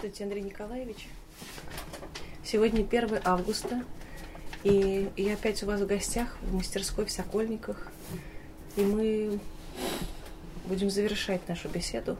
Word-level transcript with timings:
Здравствуйте, 0.00 0.24
Андрей 0.24 0.42
Николаевич. 0.44 1.08
Сегодня 2.42 2.80
1 2.80 3.20
августа, 3.22 3.84
и 4.64 5.10
я 5.14 5.34
опять 5.34 5.62
у 5.62 5.66
вас 5.66 5.82
в 5.82 5.86
гостях 5.86 6.38
в 6.40 6.54
мастерской 6.54 7.04
в 7.04 7.10
Сокольниках. 7.10 7.88
И 8.78 8.80
мы 8.80 9.38
будем 10.64 10.88
завершать 10.88 11.46
нашу 11.48 11.68
беседу. 11.68 12.16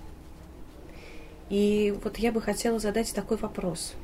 И 1.48 1.98
вот 2.04 2.18
я 2.18 2.32
бы 2.32 2.42
хотела 2.42 2.78
задать 2.78 3.14
такой 3.14 3.38
вопрос. 3.38 3.94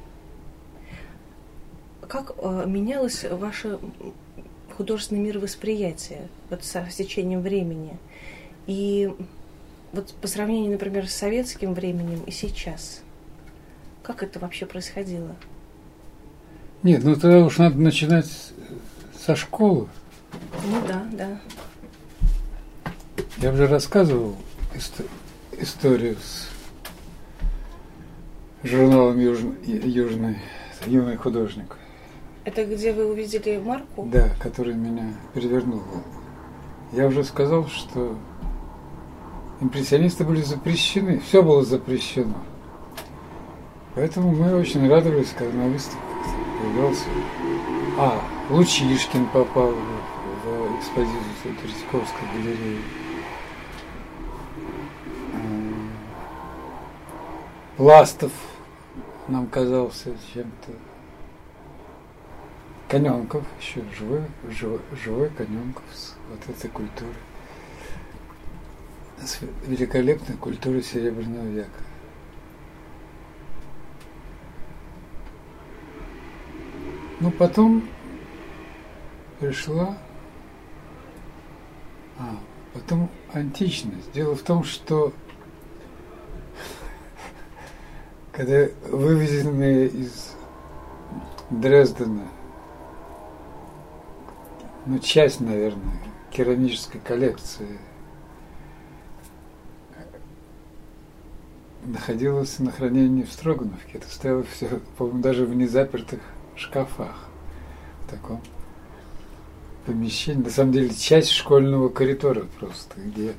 Как 2.08 2.32
э, 2.38 2.64
менялось 2.66 3.24
ваше 3.24 3.79
художественное 4.74 5.22
мировосприятие 5.22 6.29
вот 6.48 6.64
со 6.64 6.88
течением 6.88 7.43
времени? 7.43 7.98
И 8.66 9.12
вот 9.93 10.14
по 10.22 10.29
сравнению, 10.29 10.72
например, 10.72 11.11
с 11.11 11.14
советским 11.14 11.74
временем 11.74 12.22
и 12.24 12.30
сейчас– 12.30 13.02
как 14.07 14.23
это 14.23 14.38
вообще 14.38 14.66
происходило? 14.66 15.34
Нет, 16.85 17.03
ну 17.03 17.17
тогда 17.17 17.40
уж 17.44 17.58
надо 17.58 17.76
начинать 17.76 18.53
со 19.18 19.35
школы. 19.35 19.89
Ну 20.71 20.81
да, 20.86 21.04
да. 21.11 21.40
Я 23.39 23.50
уже 23.53 23.67
рассказывал 23.67 24.36
ист- 24.76 25.04
историю 25.58 26.17
с 26.22 26.48
журналом 28.62 29.18
Южный, 29.18 29.57
Южный, 29.64 30.39
юный 30.86 31.17
художник. 31.17 31.76
Это 32.45 32.64
где 32.64 32.92
вы 32.92 33.06
увидели 33.11 33.59
марку? 33.59 34.09
Да, 34.12 34.28
который 34.41 34.75
меня 34.75 35.14
перевернул. 35.34 35.83
Я 36.92 37.09
уже 37.09 37.25
сказал, 37.25 37.67
что 37.67 38.17
импрессионисты 39.61 40.23
были 40.23 40.42
запрещены, 40.42 41.19
все 41.19 41.42
было 41.42 41.64
запрещено. 41.64 42.36
Поэтому 43.97 44.31
мы 44.31 44.55
очень 44.55 44.86
радовались, 44.91 45.31
когда 45.31 45.56
на 45.56 45.69
выставке 45.69 45.98
появился. 46.61 47.05
А, 47.98 48.20
Лучишкин 48.51 49.27
попал 49.29 49.73
в, 49.73 50.79
экспозицию 50.79 51.57
Третьяковской 51.62 52.27
галереи. 52.35 52.83
Пластов 57.79 58.33
нам 59.29 59.47
казался 59.47 60.11
чем-то. 60.35 60.73
Коненков, 62.89 63.45
еще 63.59 63.83
живой, 63.98 64.25
живой, 64.51 64.81
живой 64.92 65.31
Коненков 65.31 65.85
с 65.95 66.15
вот 66.29 66.55
этой 66.55 66.69
культурой, 66.69 67.15
с 69.25 69.39
великолепной 69.67 70.37
культурой 70.37 70.83
Серебряного 70.83 71.47
века. 71.47 71.81
Ну, 77.19 77.31
потом 77.31 77.89
пришла, 79.41 79.97
а, 82.19 82.36
потом 82.75 83.08
античность. 83.33 84.12
Дело 84.12 84.36
в 84.36 84.42
том, 84.42 84.64
что 84.64 85.14
когда 88.33 88.67
вывезенные 88.91 89.89
из 89.89 90.34
Дрездена, 91.48 92.28
ну, 94.84 94.98
часть, 94.98 95.41
наверное, 95.41 95.98
керамической 96.30 97.01
коллекции 97.01 97.78
находилась 101.83 102.58
на 102.58 102.70
хранении 102.70 103.23
в 103.23 103.33
Строгановке. 103.33 103.92
Это 103.95 104.11
стояло 104.11 104.42
все, 104.42 104.80
по-моему, 104.98 105.23
даже 105.23 105.47
в 105.47 105.55
незапертых 105.55 106.20
шкафах 106.57 107.29
в 108.05 108.11
таком 108.11 108.41
помещении. 109.85 110.43
На 110.43 110.51
самом 110.51 110.73
деле 110.73 110.91
часть 110.95 111.31
школьного 111.31 111.89
коридора 111.89 112.47
просто, 112.58 113.01
где 113.01 113.35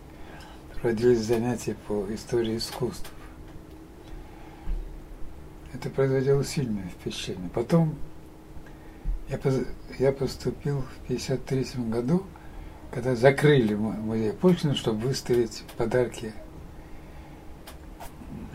проводились 0.75 1.19
занятия 1.19 1.75
по 1.87 2.05
истории 2.09 2.57
искусств. 2.57 3.11
Это 5.73 5.89
производило 5.89 6.43
сильное 6.43 6.87
впечатление. 6.87 7.49
Потом 7.53 7.95
я, 9.29 9.39
я 9.99 10.11
поступил 10.11 10.81
в 10.81 11.03
1953 11.05 11.83
году, 11.89 12.23
когда 12.91 13.15
закрыли 13.15 13.75
музей 13.75 14.31
Пушкина, 14.31 14.75
чтобы 14.75 15.07
выставить 15.07 15.63
подарки 15.77 16.33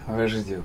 вождю 0.06 0.62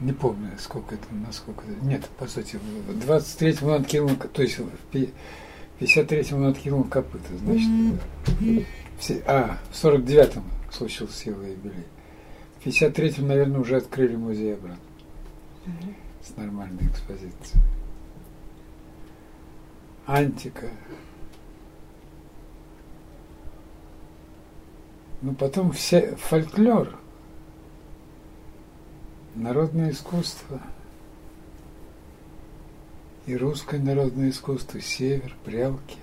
не 0.00 0.12
помню, 0.12 0.50
сколько 0.58 0.94
это, 0.94 1.06
насколько 1.10 1.64
это. 1.66 1.84
Нет, 1.84 2.08
по 2.18 2.26
сути, 2.26 2.56
в 2.56 2.90
23-м 3.04 3.68
он 3.68 3.82
откинул, 3.82 4.10
то 4.16 4.42
есть 4.42 4.58
в 4.58 4.70
53-м 4.92 6.42
он 6.42 6.46
откинул 6.50 6.84
копыта, 6.84 7.36
значит. 7.38 7.68
Все, 8.98 9.22
а, 9.26 9.58
в 9.70 9.84
49-м 9.84 10.44
случился 10.72 11.30
его 11.30 11.42
юбилей. 11.42 11.84
В 12.60 12.66
53-м, 12.66 13.26
наверное, 13.26 13.60
уже 13.60 13.76
открыли 13.76 14.16
музей 14.16 14.54
обратно. 14.54 14.78
С 16.22 16.36
нормальной 16.36 16.86
экспозицией. 16.88 17.62
Антика. 20.06 20.68
Ну, 25.22 25.34
потом 25.34 25.72
все 25.72 26.14
фольклор– 26.16 26.96
народное 29.34 29.90
искусство 29.90 30.60
и 33.26 33.36
русское 33.36 33.78
народное 33.78 34.30
искусство, 34.30 34.80
север, 34.80 35.36
прялки, 35.44 35.98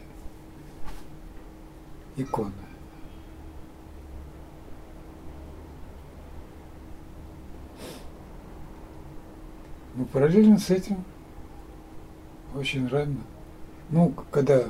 иконы. 2.16 2.54
Но 9.96 10.06
параллельно 10.06 10.60
с 10.60 10.70
этим 10.70 11.04
очень 12.54 12.88
рано, 12.88 13.18
ну, 13.90 14.14
когда 14.30 14.66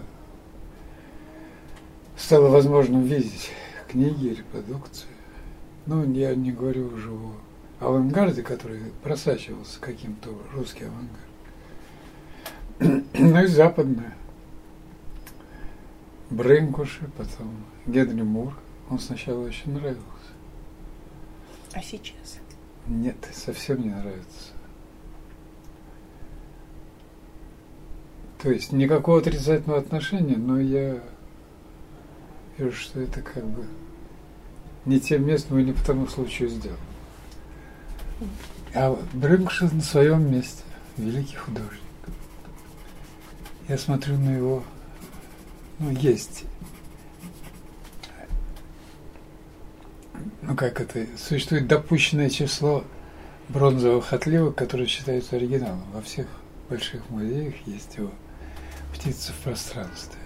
стало 2.16 2.50
возможным 2.50 3.04
видеть 3.04 3.52
книги, 3.88 4.30
репродукции, 4.30 5.10
ну, 5.88 6.10
я 6.14 6.36
не 6.36 6.52
говорю 6.52 6.88
уже 6.88 7.12
о 7.12 7.34
авангарде, 7.80 8.42
который 8.42 8.80
просачивался 9.04 9.80
каким-то 9.80 10.30
русский 10.54 10.86
авангард. 10.86 11.26
Ну 13.14 13.44
и 13.44 13.48
западное. 13.48 14.16
Брынкуши, 16.30 17.10
потом 17.18 17.66
Генри 17.86 18.24
Мур. 18.24 18.54
Он 18.90 19.00
сначала 19.00 19.46
очень 19.46 19.74
нравился. 19.74 20.02
А 21.74 21.82
сейчас? 21.82 22.40
Нет, 22.88 23.16
совсем 23.34 23.82
не 23.82 23.90
нравится. 23.90 24.54
То 28.42 28.52
есть 28.52 28.72
никакого 28.72 29.20
отрицательного 29.20 29.80
отношения, 29.80 30.38
но 30.38 30.60
я 30.60 31.02
вижу, 32.58 32.74
что 32.74 33.00
это 33.00 33.22
как 33.22 33.44
бы 33.44 33.66
не 34.86 35.00
тем 35.00 35.26
местом 35.26 35.58
и 35.58 35.64
не 35.64 35.74
по 35.74 35.84
тому 35.84 36.08
случаю 36.08 36.50
сделано. 36.50 36.80
А 38.74 38.98
Брюнгшин 39.14 39.70
на 39.74 39.82
своем 39.82 40.32
месте, 40.32 40.64
великий 40.98 41.36
художник. 41.36 41.82
Я 43.68 43.78
смотрю 43.78 44.18
на 44.18 44.36
его, 44.36 44.64
ну, 45.80 45.90
есть, 45.92 46.46
ну, 50.42 50.56
как 50.56 50.82
это, 50.82 51.08
существует 51.18 51.68
допущенное 51.68 52.30
число 52.30 52.84
бронзовых 53.50 54.14
отливок, 54.14 54.56
которые 54.56 54.88
считаются 54.88 55.36
оригиналом. 55.36 55.84
Во 55.94 56.02
всех 56.02 56.28
больших 56.70 57.10
музеях 57.10 57.56
есть 57.66 57.96
его 57.98 58.12
птица 58.94 59.34
в 59.34 59.38
пространстве. 59.38 60.20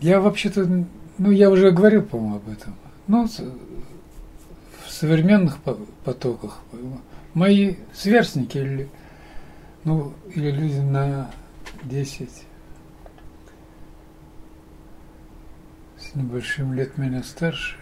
Я 0.00 0.20
вообще-то, 0.20 0.86
ну, 1.18 1.30
я 1.30 1.50
уже 1.50 1.70
говорил, 1.70 2.02
по-моему, 2.02 2.36
об 2.36 2.48
этом. 2.48 2.76
Но 3.06 3.26
в 3.26 4.90
современных 4.90 5.58
потоках 6.04 6.60
мои 7.34 7.76
сверстники 7.92 8.58
или, 8.58 8.88
ну, 9.84 10.12
или 10.34 10.50
люди 10.50 10.78
на 10.78 11.30
10 11.84 12.28
с 15.98 16.14
небольшим 16.14 16.72
лет 16.74 16.96
меня 16.98 17.22
старше, 17.22 17.76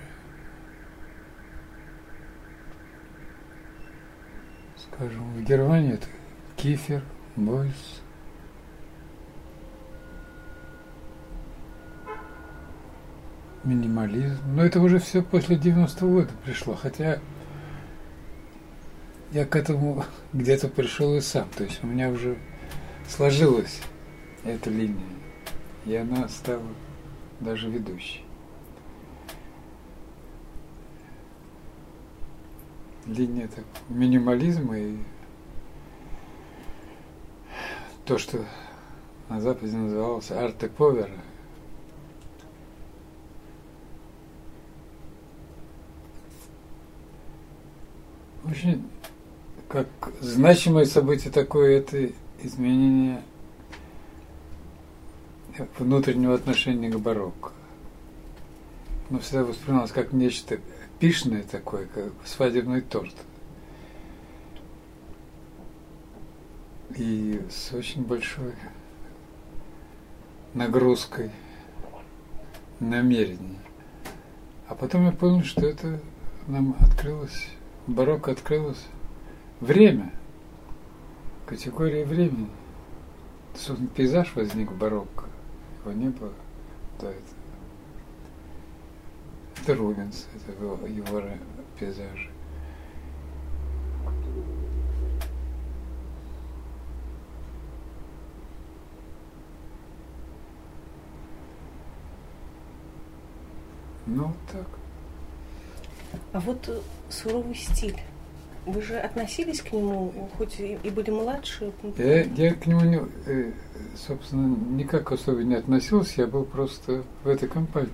скажем, 4.76 5.34
в 5.34 5.42
Германии 5.42 5.94
это 5.94 6.06
Кифер, 6.56 7.02
Бойс, 7.36 8.01
минимализм. 13.64 14.38
Но 14.54 14.64
это 14.64 14.80
уже 14.80 14.98
все 14.98 15.22
после 15.22 15.56
90-го 15.56 16.08
года 16.08 16.30
пришло. 16.44 16.74
Хотя 16.74 17.20
я 19.32 19.44
к 19.44 19.56
этому 19.56 20.04
где-то 20.32 20.68
пришел 20.68 21.16
и 21.16 21.20
сам. 21.20 21.48
То 21.56 21.64
есть 21.64 21.82
у 21.82 21.86
меня 21.86 22.10
уже 22.10 22.38
сложилась 23.08 23.80
эта 24.44 24.70
линия. 24.70 25.00
И 25.84 25.94
она 25.94 26.28
стала 26.28 26.62
даже 27.40 27.68
ведущей. 27.68 28.24
Линия 33.06 33.48
так, 33.48 33.64
минимализма 33.88 34.78
и 34.78 34.96
то, 38.04 38.16
что 38.16 38.44
на 39.28 39.40
Западе 39.40 39.76
называлось 39.76 40.30
арте 40.30 40.68
повера. 40.68 41.10
Очень 48.62 48.88
как 49.68 49.88
значимое 50.20 50.84
событие 50.84 51.32
такое 51.32 51.78
это 51.78 52.12
изменение 52.42 53.20
внутреннего 55.78 56.34
отношения 56.34 56.88
к 56.88 56.96
барокко. 56.96 57.50
Но 59.10 59.18
всегда 59.18 59.42
воспринималось 59.44 59.90
как 59.90 60.12
нечто 60.12 60.60
пишное 61.00 61.42
такое, 61.42 61.86
как 61.86 62.12
свадебный 62.24 62.82
торт. 62.82 63.16
И 66.96 67.44
с 67.50 67.72
очень 67.72 68.04
большой 68.04 68.54
нагрузкой 70.54 71.32
намерений. 72.78 73.58
А 74.68 74.76
потом 74.76 75.06
я 75.06 75.12
понял, 75.12 75.42
что 75.42 75.66
это 75.66 75.98
нам 76.46 76.76
открылось, 76.78 77.48
барокко 77.86 78.32
открылось 78.32 78.86
время, 79.60 80.12
категория 81.46 82.04
времени. 82.04 82.50
Собственно, 83.54 83.88
пейзаж 83.88 84.34
возник 84.34 84.70
в 84.70 84.78
барокко, 84.78 85.26
его 85.84 85.92
не 85.92 86.08
было 86.08 86.32
до 86.98 87.08
этого. 87.08 87.42
Это 89.62 89.74
Рубенс, 89.76 90.26
это 90.34 90.52
его, 90.52 90.86
его 90.86 91.22
пейзажи. 91.78 92.30
Ну, 104.06 104.34
так. 104.50 104.81
А 106.32 106.40
вот 106.40 106.68
э, 106.68 106.78
суровый 107.10 107.54
стиль. 107.54 108.00
Вы 108.64 108.80
же 108.80 108.96
относились 108.96 109.60
к 109.60 109.72
нему, 109.72 110.30
хоть 110.38 110.60
и, 110.60 110.76
были 110.90 111.10
младше? 111.10 111.72
Я, 111.98 112.22
я 112.22 112.54
к 112.54 112.66
нему, 112.66 112.80
не, 112.82 113.00
э, 113.26 113.52
собственно, 113.96 114.56
никак 114.70 115.10
особо 115.10 115.42
не 115.42 115.56
относился, 115.56 116.22
я 116.22 116.26
был 116.28 116.44
просто 116.44 117.02
в 117.24 117.28
этой 117.28 117.48
компании. 117.48 117.90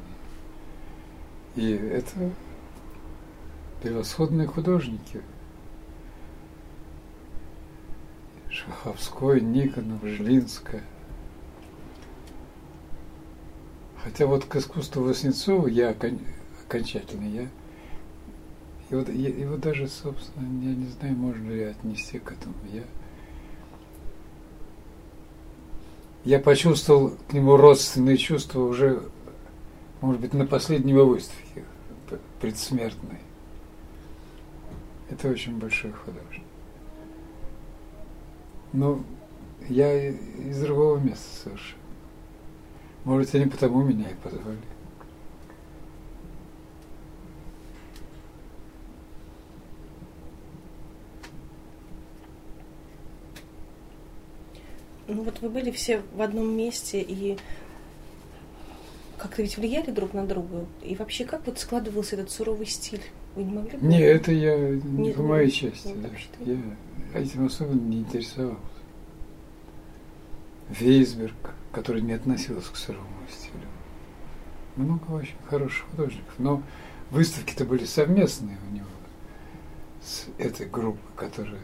И 1.56 1.72
это 1.72 2.30
превосходные 3.82 4.46
художники. 4.46 5.22
Шаховской, 8.50 9.40
Никонов, 9.40 10.04
Жлинская. 10.04 10.82
Хотя 14.04 14.26
вот 14.26 14.44
к 14.44 14.56
искусству 14.56 15.02
Васнецова 15.02 15.66
я 15.66 15.90
окончательно, 16.66 17.28
я 17.28 17.48
и 18.90 18.94
вот, 18.94 19.08
и, 19.10 19.44
вот 19.44 19.60
даже, 19.60 19.86
собственно, 19.86 20.46
я 20.64 20.74
не 20.74 20.86
знаю, 20.86 21.14
можно 21.14 21.50
ли 21.50 21.64
отнести 21.64 22.18
к 22.18 22.32
этому. 22.32 22.54
Я, 22.72 22.84
я 26.24 26.38
почувствовал 26.38 27.10
к 27.28 27.32
нему 27.32 27.56
родственные 27.56 28.16
чувства 28.16 28.60
уже, 28.60 29.02
может 30.00 30.20
быть, 30.20 30.32
на 30.32 30.46
последней 30.46 30.94
выставке 30.94 31.64
предсмертной. 32.40 33.18
Это 35.10 35.28
очень 35.28 35.58
большой 35.58 35.92
художник. 35.92 36.44
Но 38.72 39.02
я 39.68 40.10
из 40.10 40.60
другого 40.60 40.98
места 40.98 41.26
совершенно. 41.42 41.82
Может, 43.04 43.34
они 43.34 43.46
потому 43.46 43.82
меня 43.82 44.10
и 44.10 44.14
позвали. 44.14 44.58
Ну 55.08 55.22
вот 55.22 55.40
вы 55.40 55.48
были 55.48 55.70
все 55.70 56.02
в 56.14 56.20
одном 56.20 56.54
месте 56.54 57.00
и 57.00 57.38
как-то 59.16 59.42
ведь 59.42 59.56
влияли 59.56 59.90
друг 59.90 60.12
на 60.12 60.26
друга. 60.26 60.66
И 60.82 60.94
вообще, 60.94 61.24
как 61.24 61.46
вот 61.46 61.58
складывался 61.58 62.14
этот 62.16 62.30
суровый 62.30 62.66
стиль? 62.66 63.02
Вы 63.34 63.44
не 63.44 63.52
могли 63.52 63.78
бы? 63.78 63.86
Не, 63.86 64.00
это 64.00 64.32
я 64.32 64.56
не 64.56 65.12
по 65.12 65.22
моей 65.22 65.50
части. 65.50 65.94
Да. 65.96 66.52
Я 66.52 67.20
этим 67.20 67.46
особенно 67.46 67.80
не 67.80 68.00
интересовался. 68.00 68.60
Вейсберг, 70.68 71.54
который 71.72 72.02
не 72.02 72.12
относился 72.12 72.70
к 72.70 72.76
суровому 72.76 73.08
стилю. 73.30 73.66
Много 74.76 75.10
очень 75.10 75.36
хороших 75.48 75.86
художников. 75.90 76.34
Но 76.36 76.62
выставки-то 77.10 77.64
были 77.64 77.86
совместные 77.86 78.58
у 78.70 78.74
него 78.74 78.86
с 80.02 80.26
этой 80.36 80.66
группой, 80.66 81.00
которая 81.16 81.60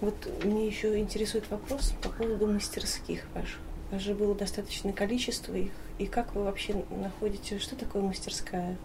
Вот 0.00 0.14
мне 0.44 0.66
еще 0.66 0.98
интересует 0.98 1.50
вопрос 1.50 1.92
по 2.02 2.08
поводу 2.08 2.46
мастерских 2.46 3.22
ваших. 3.34 3.58
У 3.90 3.94
вас 3.94 4.02
же 4.02 4.14
было 4.14 4.34
достаточное 4.34 4.94
количество 4.94 5.54
их. 5.54 5.72
И 5.98 6.06
как 6.06 6.34
вы 6.34 6.44
вообще 6.44 6.82
находите, 6.90 7.58
что 7.58 7.76
такое 7.76 8.02
мастерская? 8.02 8.78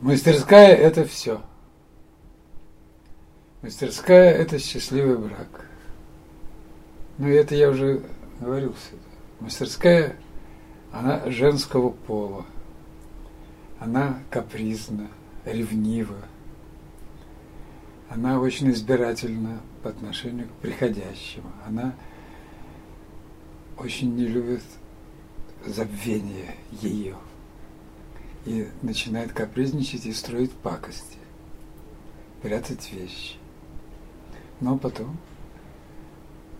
Мастерская– 0.00 0.74
это 0.76 1.04
все. 1.04 1.42
Мастерская– 3.60 4.32
это 4.34 4.58
счастливый 4.58 5.18
брак. 5.18 5.66
Ну, 7.18 7.28
это 7.28 7.54
я 7.54 7.68
уже 7.68 8.02
говорил 8.40 8.72
всегда. 8.72 9.02
Мастерская, 9.40 10.16
она 10.92 11.28
женского 11.30 11.90
пола. 11.90 12.46
Она 13.80 14.22
капризна, 14.30 15.08
ревнива, 15.44 16.16
она 18.08 18.40
очень 18.40 18.70
избирательна 18.70 19.60
по 19.82 19.90
отношению 19.90 20.48
к 20.48 20.52
приходящему. 20.60 21.50
Она 21.66 21.94
очень 23.76 24.14
не 24.14 24.26
любит 24.26 24.62
забвение 25.64 26.54
ее. 26.70 27.16
И 28.44 28.68
начинает 28.82 29.32
капризничать 29.32 30.06
и 30.06 30.12
строить 30.12 30.52
пакости, 30.52 31.18
прятать 32.42 32.92
вещи. 32.92 33.36
Но 34.60 34.78
потом 34.78 35.18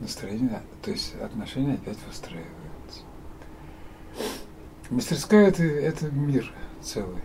настроение, 0.00 0.62
то 0.82 0.90
есть 0.90 1.14
отношения 1.16 1.75
опять 1.75 1.98
выстраиваются. 2.06 3.02
Мастерская 4.90 5.48
это, 5.48 5.62
это 5.62 6.10
мир 6.10 6.52
целый. 6.82 7.22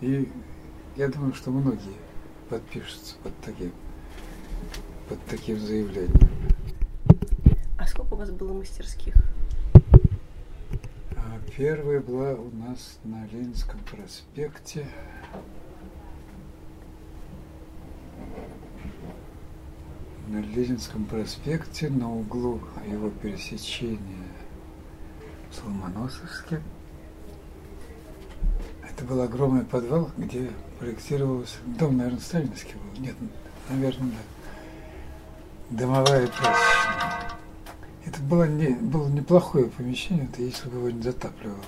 И 0.00 0.28
я 0.96 1.08
думаю, 1.08 1.34
что 1.34 1.50
многие 1.50 1.96
подпишутся 2.48 3.16
под 3.22 3.36
таким, 3.40 3.72
под 5.08 5.24
таким 5.26 5.58
заявлением. 5.58 6.30
А 7.78 7.86
сколько 7.86 8.14
у 8.14 8.16
вас 8.16 8.30
было 8.30 8.52
мастерских? 8.52 9.14
А 11.16 11.38
первая 11.56 12.00
была 12.00 12.32
у 12.32 12.50
нас 12.50 12.98
на 13.04 13.26
Ленинском 13.26 13.80
проспекте. 13.80 14.86
На 20.28 20.40
Ленинском 20.40 21.04
проспекте 21.04 21.88
на 21.88 22.12
углу 22.12 22.60
его 22.86 23.10
пересечения 23.10 24.28
с 25.52 25.62
Ломоносовским 25.62 26.62
это 28.96 29.04
был 29.04 29.20
огромный 29.20 29.64
подвал, 29.64 30.10
где 30.16 30.50
проектировался, 30.78 31.56
дом, 31.78 31.98
наверное, 31.98 32.20
сталинский 32.20 32.74
был, 32.74 33.02
нет, 33.02 33.14
наверное, 33.68 34.08
да, 34.08 34.16
домовая 35.70 36.26
прачечная. 36.26 37.32
Это 38.04 38.20
было, 38.20 38.44
не, 38.44 38.68
было 38.68 39.08
неплохое 39.08 39.66
помещение, 39.66 40.28
это 40.32 40.42
если 40.42 40.68
бы 40.68 40.78
его 40.78 40.90
не 40.90 41.02
затапливало. 41.02 41.64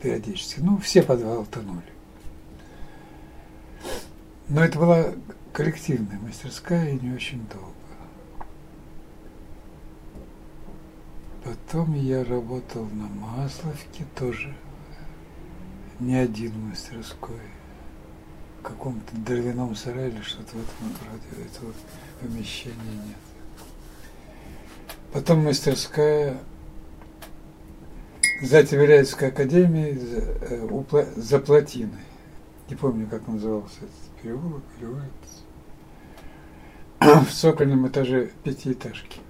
периодически. 0.00 0.60
Ну, 0.60 0.78
все 0.78 1.02
подвалы 1.02 1.46
тонули. 1.46 1.82
Но 4.48 4.64
это 4.64 4.78
была 4.78 5.12
коллективная 5.52 6.18
мастерская 6.18 6.90
и 6.90 6.98
не 7.00 7.14
очень 7.14 7.46
долго. 7.46 7.74
Потом 11.44 11.94
я 11.94 12.24
работал 12.24 12.84
на 12.86 13.06
Масловке 13.06 14.04
тоже, 14.14 14.54
не 15.98 16.14
один 16.14 16.68
мастерской, 16.68 17.40
в 18.58 18.62
каком-то 18.62 19.16
дровяном 19.16 19.74
сарае 19.74 20.10
или 20.10 20.20
что-то 20.20 20.56
в 20.56 20.60
этом 20.60 21.10
роде, 21.10 21.46
этого 21.46 21.72
помещения 22.20 22.74
нет. 23.06 23.29
Потом 25.12 25.44
мастерская 25.44 26.38
за 28.40 28.62
Тиверяйской 28.62 29.28
академией 29.28 29.98
за, 29.98 30.20
э, 30.20 31.06
за 31.16 31.38
плотиной. 31.40 32.04
Не 32.68 32.76
помню, 32.76 33.08
как 33.08 33.26
назывался 33.26 33.78
этот 33.78 34.22
переулок 34.22 34.62
улица. 34.80 35.10
В 37.28 37.32
цокольном 37.32 37.88
этаже 37.88 38.30
пятиэтажки 38.44 39.20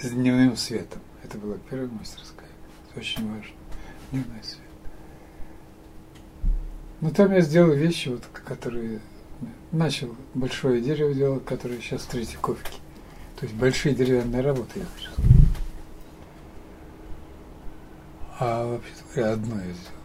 с 0.00 0.10
дневным 0.10 0.56
светом. 0.56 1.00
Это 1.24 1.38
была 1.38 1.56
первая 1.68 1.88
мастерская. 1.88 2.48
Это 2.88 3.00
очень 3.00 3.28
важно. 3.28 3.56
Дневной 4.12 4.42
свет. 4.42 4.62
Ну 7.00 7.10
там 7.10 7.32
я 7.32 7.40
сделал 7.40 7.72
вещи, 7.72 8.08
вот, 8.08 8.24
которые 8.32 9.00
начал 9.72 10.14
большое 10.34 10.80
дерево 10.80 11.12
делать, 11.14 11.44
которое 11.44 11.80
сейчас 11.80 12.02
в 12.02 12.08
Третьяковке. 12.08 12.78
То 13.38 13.46
есть 13.46 13.54
большие 13.54 13.94
деревянные 13.94 14.42
работы, 14.42 14.80
я 14.80 14.84
хочу 14.84 15.12
сказать. 15.12 15.30
А 18.40 18.66
вообще 18.66 18.92
говоря, 19.14 19.32
одно 19.32 19.54
я 19.56 19.72
сделал. 19.72 19.98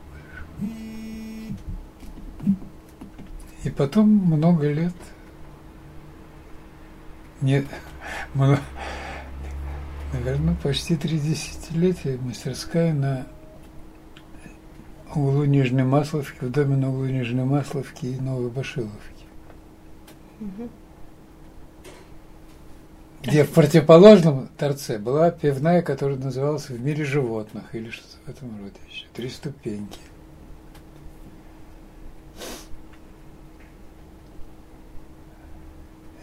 И 3.64 3.70
потом 3.70 4.10
много 4.10 4.72
лет 4.72 4.94
не, 7.42 7.66
наверное, 10.14 10.56
почти 10.62 10.96
три 10.96 11.18
десятилетия 11.20 12.18
мастерская 12.18 12.94
на 12.94 13.28
углу 15.16 15.46
Нижней 15.46 15.84
Масловки, 15.84 16.46
в 16.46 16.52
доме 16.52 16.76
на 16.76 16.90
углу 16.90 17.06
Нижней 17.06 17.44
Масловки 17.44 18.06
и 18.06 18.20
Новой 18.20 18.50
Башиловки. 18.50 19.26
Угу. 20.40 20.70
Где 23.24 23.46
в 23.46 23.52
противоположном 23.52 24.50
торце 24.58 25.00
была 25.00 25.32
пивная, 25.32 25.82
которая 25.82 26.18
называлась 26.18 26.70
«В 26.70 26.80
мире 26.80 27.06
животных» 27.06 27.64
или 27.74 27.90
что-то 27.90 28.18
в 28.26 28.30
этом 28.30 28.50
роде 28.62 28.76
еще. 28.90 29.06
Три 29.14 29.30
ступеньки. 29.30 30.00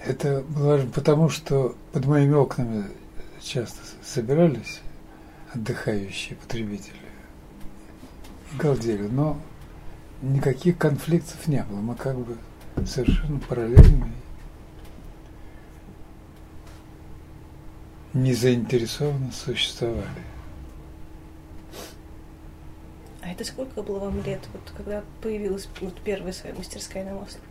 Это 0.05 0.43
было 0.43 0.79
потому, 0.95 1.31
что 1.31 1.75
под 1.93 2.05
моими 2.05 2.35
окнами 2.35 2.85
часто 3.41 3.79
собирались 4.03 4.81
отдыхающие 5.55 6.37
потребители 6.37 6.97
и 8.53 8.57
галдели, 8.57 9.07
но 9.09 9.41
никаких 10.21 10.77
конфликтов 10.77 11.47
не 11.49 11.63
было. 11.65 11.81
Мы 11.81 11.95
как 11.95 12.19
бы 12.19 12.37
совершенно 12.87 13.39
параллельные, 13.41 14.13
не 18.15 18.35
заинтересованно 18.35 19.33
существовали. 19.33 20.07
А 23.23 23.31
это 23.31 23.45
сколько 23.45 23.83
было 23.83 23.99
вам 23.99 24.23
лет, 24.25 24.41
вот 24.53 24.63
когда 24.77 25.05
появилась 25.23 25.69
вот 25.81 26.01
первая 26.01 26.33
своя 26.33 26.55
мастерская 26.55 27.05
на 27.05 27.13
Масловке? 27.13 27.49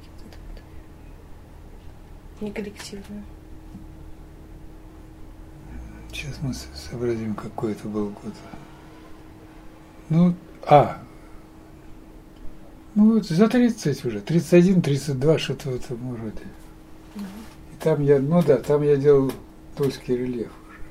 Не 2.42 2.52
коллективная. 2.52 3.24
Сейчас 6.12 6.38
мы 6.42 6.54
сообразим, 6.54 7.36
какой 7.36 7.74
это 7.74 7.88
был 7.88 8.10
год. 8.10 8.34
Ну, 10.10 10.34
а, 10.66 11.02
ну 12.96 13.14
вот 13.14 13.28
за 13.28 13.48
30 13.48 14.06
уже, 14.06 14.22
31, 14.22 14.82
32, 14.82 15.38
что-то 15.38 15.70
в 15.70 15.76
этом 15.76 16.16
роде. 16.16 16.44
Угу. 17.16 17.24
И 17.74 17.84
там 17.84 18.02
я, 18.02 18.20
ну 18.20 18.42
да, 18.42 18.58
там 18.58 18.82
я 18.82 18.96
делал 18.96 19.32
тульский 19.80 20.18
рельеф 20.18 20.52
уже. 20.68 20.82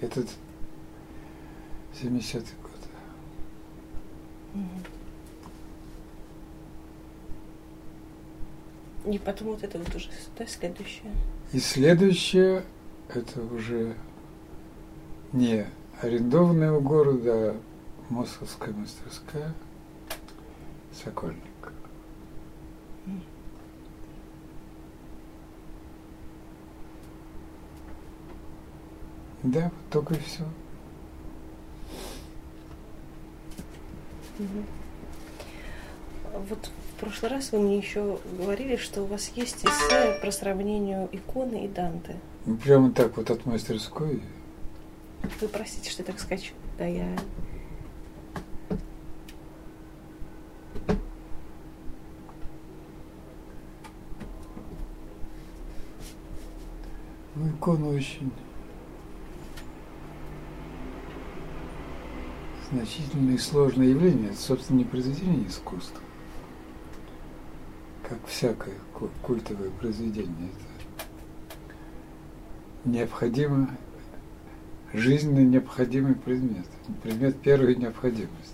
Этот 0.00 0.28
70-й 2.00 2.54
год. 2.62 2.70
И 9.04 9.18
потом 9.18 9.48
вот 9.48 9.62
это 9.62 9.78
вот 9.78 9.94
уже 9.94 10.08
да, 10.38 10.46
следующее. 10.46 11.12
И 11.52 11.58
следующее 11.58 12.64
это 13.10 13.42
уже 13.42 13.94
не 15.34 15.66
арендованная 16.00 16.72
у 16.72 16.80
города, 16.80 17.50
а 17.50 17.60
Московская 18.08 18.72
мастерская, 18.72 19.52
Сокольник. 21.04 21.51
Да, 29.42 29.64
вот 29.64 29.90
только 29.90 30.14
и 30.14 30.18
все. 30.18 30.44
Вот 36.48 36.70
в 36.96 37.00
прошлый 37.00 37.30
раз 37.30 37.52
вы 37.52 37.60
мне 37.60 37.78
еще 37.78 38.18
говорили, 38.38 38.76
что 38.76 39.02
у 39.02 39.06
вас 39.06 39.32
есть 39.34 39.64
эссе 39.64 40.18
про 40.20 40.30
сравнение 40.30 41.08
иконы 41.12 41.64
и 41.64 41.68
Данте. 41.68 42.16
Ну, 42.46 42.56
прямо 42.56 42.92
так 42.92 43.16
вот 43.16 43.30
от 43.30 43.44
мастерской. 43.44 44.22
Вы 45.40 45.48
простите, 45.48 45.90
что 45.90 46.02
я 46.02 46.06
так 46.06 46.20
скачу. 46.20 46.52
Да, 46.78 46.86
я 46.86 47.06
Ну, 57.34 57.48
икона 57.48 57.88
очень 57.88 58.30
значительное 62.72 63.34
и 63.34 63.38
сложное 63.38 63.86
явление. 63.86 64.30
Это, 64.30 64.40
собственно, 64.40 64.78
не 64.78 64.84
произведение 64.84 65.46
искусства, 65.46 66.00
как 68.08 68.18
всякое 68.26 68.74
культовое 69.22 69.70
произведение. 69.70 70.48
Это 70.48 70.98
необходимо, 72.84 73.70
жизненно 74.92 75.40
необходимый 75.40 76.14
предмет. 76.14 76.66
Предмет 77.02 77.40
первой 77.40 77.76
необходимости. 77.76 78.52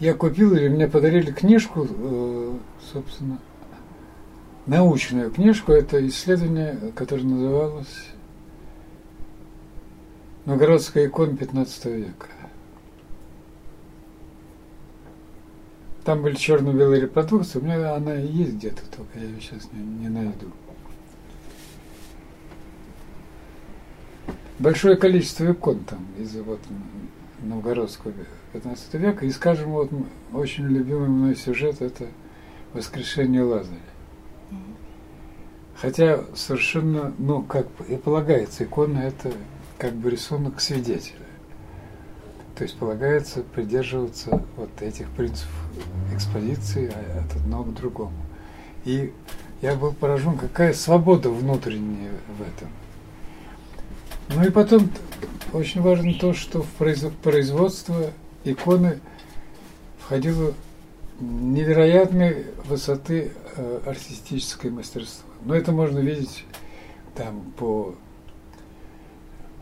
Я 0.00 0.14
купил 0.14 0.54
или 0.54 0.68
мне 0.68 0.86
подарили 0.86 1.32
книжку, 1.32 1.84
э, 1.88 2.56
собственно, 2.92 3.40
научную 4.68 5.30
книжку. 5.30 5.72
Это 5.72 6.06
исследование, 6.06 6.78
которое 6.94 7.24
называлось 7.24 8.06
Новгородская 10.44 11.06
икона 11.06 11.36
15 11.36 11.84
века. 11.86 12.26
Там 16.04 16.22
были 16.22 16.36
черно-белые 16.36 17.02
репродукции, 17.02 17.58
у 17.58 17.62
меня 17.62 17.94
она 17.94 18.14
есть 18.14 18.54
где-то, 18.54 18.80
только 18.96 19.18
я 19.18 19.26
ее 19.26 19.40
сейчас 19.40 19.68
не, 19.72 19.82
не 19.82 20.08
найду. 20.08 20.46
Большое 24.58 24.96
количество 24.96 25.52
икон 25.52 25.80
там 25.80 26.06
из 26.18 26.34
вот 26.36 26.60
новгородского 27.42 28.14
15 28.54 28.94
века. 28.94 29.26
И, 29.26 29.30
скажем, 29.30 29.70
вот 29.70 29.90
очень 30.32 30.64
любимый 30.64 31.08
мной 31.08 31.36
сюжет– 31.36 31.76
это 31.82 32.06
«Воскрешение 32.72 33.42
Лазаря». 33.42 33.78
Хотя 35.80 36.24
совершенно, 36.34 37.14
ну, 37.18 37.42
как 37.42 37.68
и 37.88 37.96
полагается, 37.96 38.64
икона– 38.64 38.98
это 39.00 39.32
как 39.78 39.94
бы 39.94 40.10
рисунок 40.10 40.60
свидетеля. 40.60 41.14
То 42.56 42.64
есть 42.64 42.76
полагается 42.76 43.42
придерживаться 43.42 44.42
вот 44.56 44.70
этих 44.82 45.08
принципов 45.10 45.54
экспозиции 46.12 46.88
от 46.88 47.36
одного 47.36 47.64
к 47.64 47.74
другому. 47.74 48.16
И 48.84 49.12
я 49.62 49.76
был 49.76 49.92
поражен, 49.92 50.36
какая 50.36 50.72
свобода 50.72 51.30
внутренняя 51.30 52.10
в 52.36 52.42
этом. 52.42 52.68
Ну 54.34 54.44
и 54.44 54.50
потом 54.50 54.90
очень 55.52 55.80
важно 55.80 56.12
то, 56.14 56.34
что 56.34 56.62
в 56.62 56.70
производство 57.22 58.10
иконы 58.44 58.98
входило 60.00 60.54
невероятной 61.18 62.46
высоты 62.64 63.32
э, 63.56 63.80
артистическое 63.86 64.70
мастерство. 64.70 65.28
Но 65.44 65.54
это 65.54 65.72
можно 65.72 65.98
видеть 65.98 66.44
там 67.14 67.52
по 67.56 67.94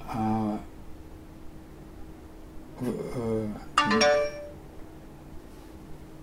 а, 0.08 0.60
в, 2.78 2.88
э, 2.88 3.48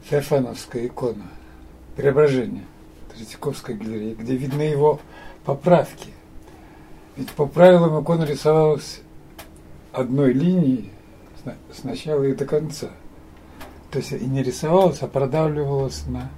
Феофановская 0.04 0.88
икона 0.88 1.25
Преображение 1.96 2.66
Третьяковской 3.16 3.75
галереи, 3.75 4.13
где 4.13 4.36
видны 4.36 4.63
его 4.63 5.00
поправки. 5.46 6.10
Ведь 7.16 7.32
по 7.32 7.46
правилам 7.46 8.02
икона 8.02 8.24
рисовалась 8.24 9.02
одной 9.92 10.34
линией 10.34 10.92
с 11.72 11.84
начала 11.84 12.24
и 12.24 12.34
до 12.34 12.46
конца. 12.46 12.90
То 13.93 14.00
есть 14.00 14.12
и 14.12 14.25
не 14.25 14.41
рисовалась, 14.41 15.03
а 15.03 15.07
продавливалась 15.07 16.07
на 16.07 16.31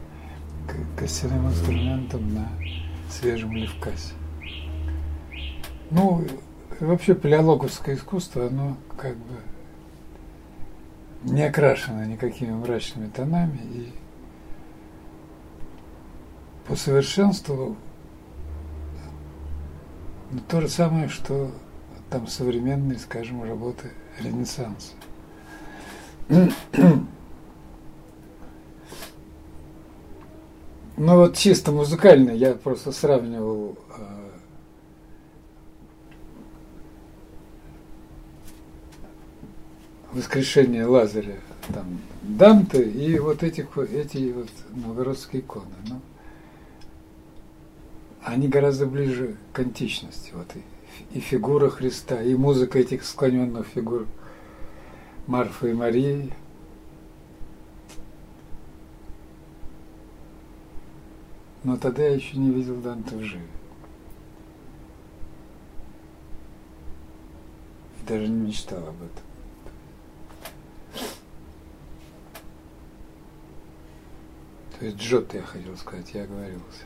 костяным 0.98 1.48
инструментом 1.48 2.34
на 2.34 2.50
свежем 3.10 3.56
левкасе. 3.56 4.12
Ну, 5.90 6.28
вообще 6.82 7.16
палеологовское 7.16 7.96
искусство, 7.96 8.48
оно 8.48 8.76
как 8.98 9.16
бы 9.16 9.38
не 11.24 11.44
окрашено 11.44 12.06
никакими 12.06 12.52
мрачными 12.52 13.08
тонами 13.08 13.58
и 13.74 13.94
по 16.68 16.76
совершенству 16.76 17.78
ну, 20.30 20.40
то 20.50 20.60
же 20.60 20.68
самое, 20.68 21.08
что 21.08 21.52
там 22.10 22.28
современные, 22.28 23.00
скажем, 23.00 23.44
работы 23.44 23.92
Ренессанса. 24.20 24.92
Ну 30.98 31.18
вот 31.18 31.36
чисто 31.36 31.74
музыкально 31.74 32.32
я 32.32 32.54
просто 32.54 32.94
сравнивал 32.94 33.78
э, 33.98 34.26
воскрешение 40.14 40.86
Лазаря 40.86 41.36
там 41.68 42.00
Данте 42.22 42.82
и 42.84 43.20
вот 43.20 43.44
этих 43.44 43.78
эти 43.78 44.32
вот 44.32 44.50
новгородские 44.74 45.42
иконы. 45.42 45.66
Ну, 45.90 46.00
они 48.24 48.48
гораздо 48.48 48.86
ближе 48.86 49.36
к 49.52 49.60
античности. 49.60 50.32
Вот 50.34 50.48
и, 50.56 51.18
и 51.18 51.20
фигура 51.20 51.70
Христа, 51.70 52.22
и 52.22 52.36
музыка 52.36 52.80
этих 52.80 53.04
склоненных 53.04 53.68
фигур 53.68 54.08
Марфы 55.28 55.72
и 55.72 55.74
Марии. 55.74 56.34
Но 61.66 61.78
тогда 61.78 62.04
я 62.04 62.14
еще 62.14 62.38
не 62.38 62.52
видел 62.52 62.80
Данте 62.80 63.16
вживе. 63.16 63.48
Даже 68.08 68.28
не 68.28 68.46
мечтал 68.46 68.88
об 68.88 68.98
этом. 68.98 69.26
То 74.78 74.86
есть 74.86 74.98
Джот, 74.98 75.34
я 75.34 75.42
хотел 75.42 75.76
сказать, 75.76 76.14
я 76.14 76.26
оговорился. 76.26 76.84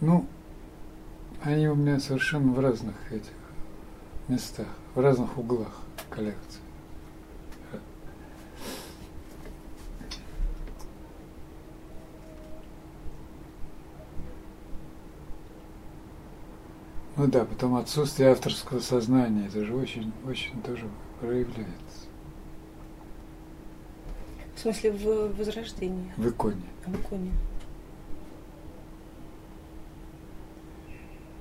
Ну, 0.00 0.28
они 1.42 1.66
у 1.66 1.74
меня 1.74 1.98
совершенно 1.98 2.52
в 2.52 2.60
разных 2.60 3.10
этих 3.10 3.32
местах, 4.28 4.68
в 4.94 5.00
разных 5.00 5.36
углах 5.36 5.82
коллекции. 6.14 6.60
Ну 17.16 17.26
да, 17.26 17.44
потом 17.44 17.76
отсутствие 17.76 18.30
авторского 18.30 18.80
сознания, 18.80 19.46
это 19.46 19.64
же 19.64 19.74
очень, 19.74 20.12
очень 20.26 20.60
тоже 20.62 20.88
проявляется. 21.20 22.08
В 24.54 24.60
смысле, 24.60 24.92
в 24.92 25.36
возрождении? 25.36 26.12
В 26.16 26.28
иконе. 26.28 26.62
В 26.86 26.94
иконе. 26.94 27.32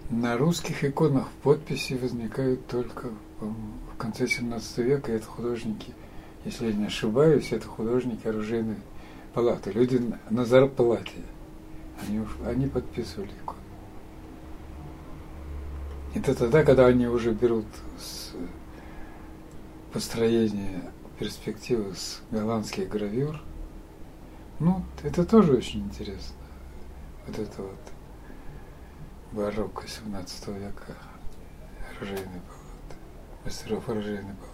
На 0.10 0.38
русских 0.38 0.84
иконах 0.84 1.30
подписи 1.42 1.94
возникают 1.94 2.68
только 2.68 3.10
в 3.40 3.91
конце 4.02 4.28
17 4.28 4.78
века. 4.80 5.12
Это 5.12 5.26
художники, 5.26 5.94
если 6.44 6.68
я 6.68 6.74
не 6.74 6.86
ошибаюсь, 6.86 7.52
это 7.52 7.68
художники 7.68 8.28
оружейной 8.28 8.78
палаты. 9.34 9.72
Люди 9.72 10.02
на 10.30 10.46
зарплате. 10.46 11.22
Они, 12.02 12.26
они 12.46 12.68
подписывали 12.68 13.32
иконы. 13.44 13.60
Это 16.16 16.34
тогда, 16.34 16.64
когда 16.64 16.88
они 16.88 17.08
уже 17.08 17.32
берут 17.32 17.68
с 18.00 18.32
построения 19.94 20.92
перспективы 21.20 21.94
с 21.94 22.22
голландских 22.32 22.90
гравюр. 22.90 23.40
Ну, 24.60 24.84
это 25.04 25.24
тоже 25.26 25.54
очень 25.54 25.82
интересно. 25.82 26.36
Вот 27.28 27.38
это 27.38 27.62
вот 27.62 27.80
барокко 29.32 29.88
17 29.88 30.48
века, 30.48 30.98
оружейный 31.96 32.26
палат, 32.26 32.61
мастеров 33.46 33.88
оружейной 33.90 34.34
палаты. 34.36 34.52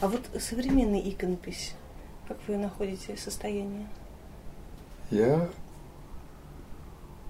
А 0.00 0.08
вот 0.08 0.22
современный 0.40 1.10
иконопись, 1.10 1.74
как 2.26 2.38
вы 2.48 2.56
находите 2.56 3.16
состояние? 3.16 3.86
Я 5.10 5.50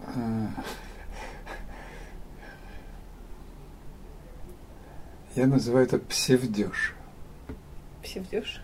э, 0.07 0.47
Я 5.37 5.47
называю 5.47 5.87
это 5.87 5.99
псевдеж. 5.99 6.95
Псевдеж? 8.03 8.63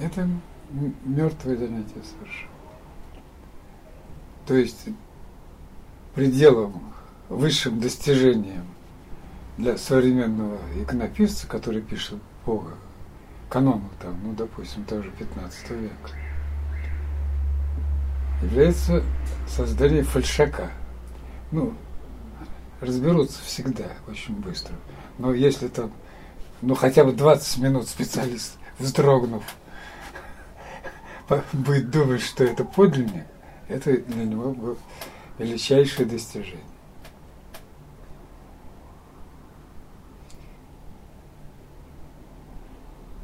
Это 0.00 0.28
мертвое 1.04 1.56
занятие 1.56 2.02
совершенно. 2.04 2.52
То 4.46 4.54
есть 4.54 4.88
пределом, 6.14 6.82
высшим 7.28 7.80
достижением 7.80 8.64
для 9.56 9.76
современного 9.76 10.58
иконописца, 10.80 11.46
который 11.46 11.82
пишет 11.82 12.20
по 12.44 12.64
канону, 13.50 13.88
там, 14.00 14.18
ну, 14.22 14.32
допустим, 14.34 14.84
тоже 14.84 15.10
15 15.10 15.70
века, 15.70 16.10
является 18.42 19.02
создание 19.48 20.02
фальшака. 20.02 20.70
Ну, 21.50 21.74
разберутся 22.80 23.42
всегда 23.42 23.86
очень 24.08 24.34
быстро. 24.34 24.74
Но 25.18 25.32
если 25.32 25.68
там, 25.68 25.92
ну 26.62 26.74
хотя 26.74 27.04
бы 27.04 27.12
20 27.12 27.58
минут 27.58 27.88
специалист, 27.88 28.58
вздрогнув, 28.78 29.44
будет 31.52 31.90
думать, 31.90 32.22
что 32.22 32.44
это 32.44 32.64
подлинник, 32.64 33.26
это 33.68 33.96
для 33.96 34.24
него 34.24 34.52
было 34.52 34.76
величайшее 35.38 36.06
достижение. 36.06 36.64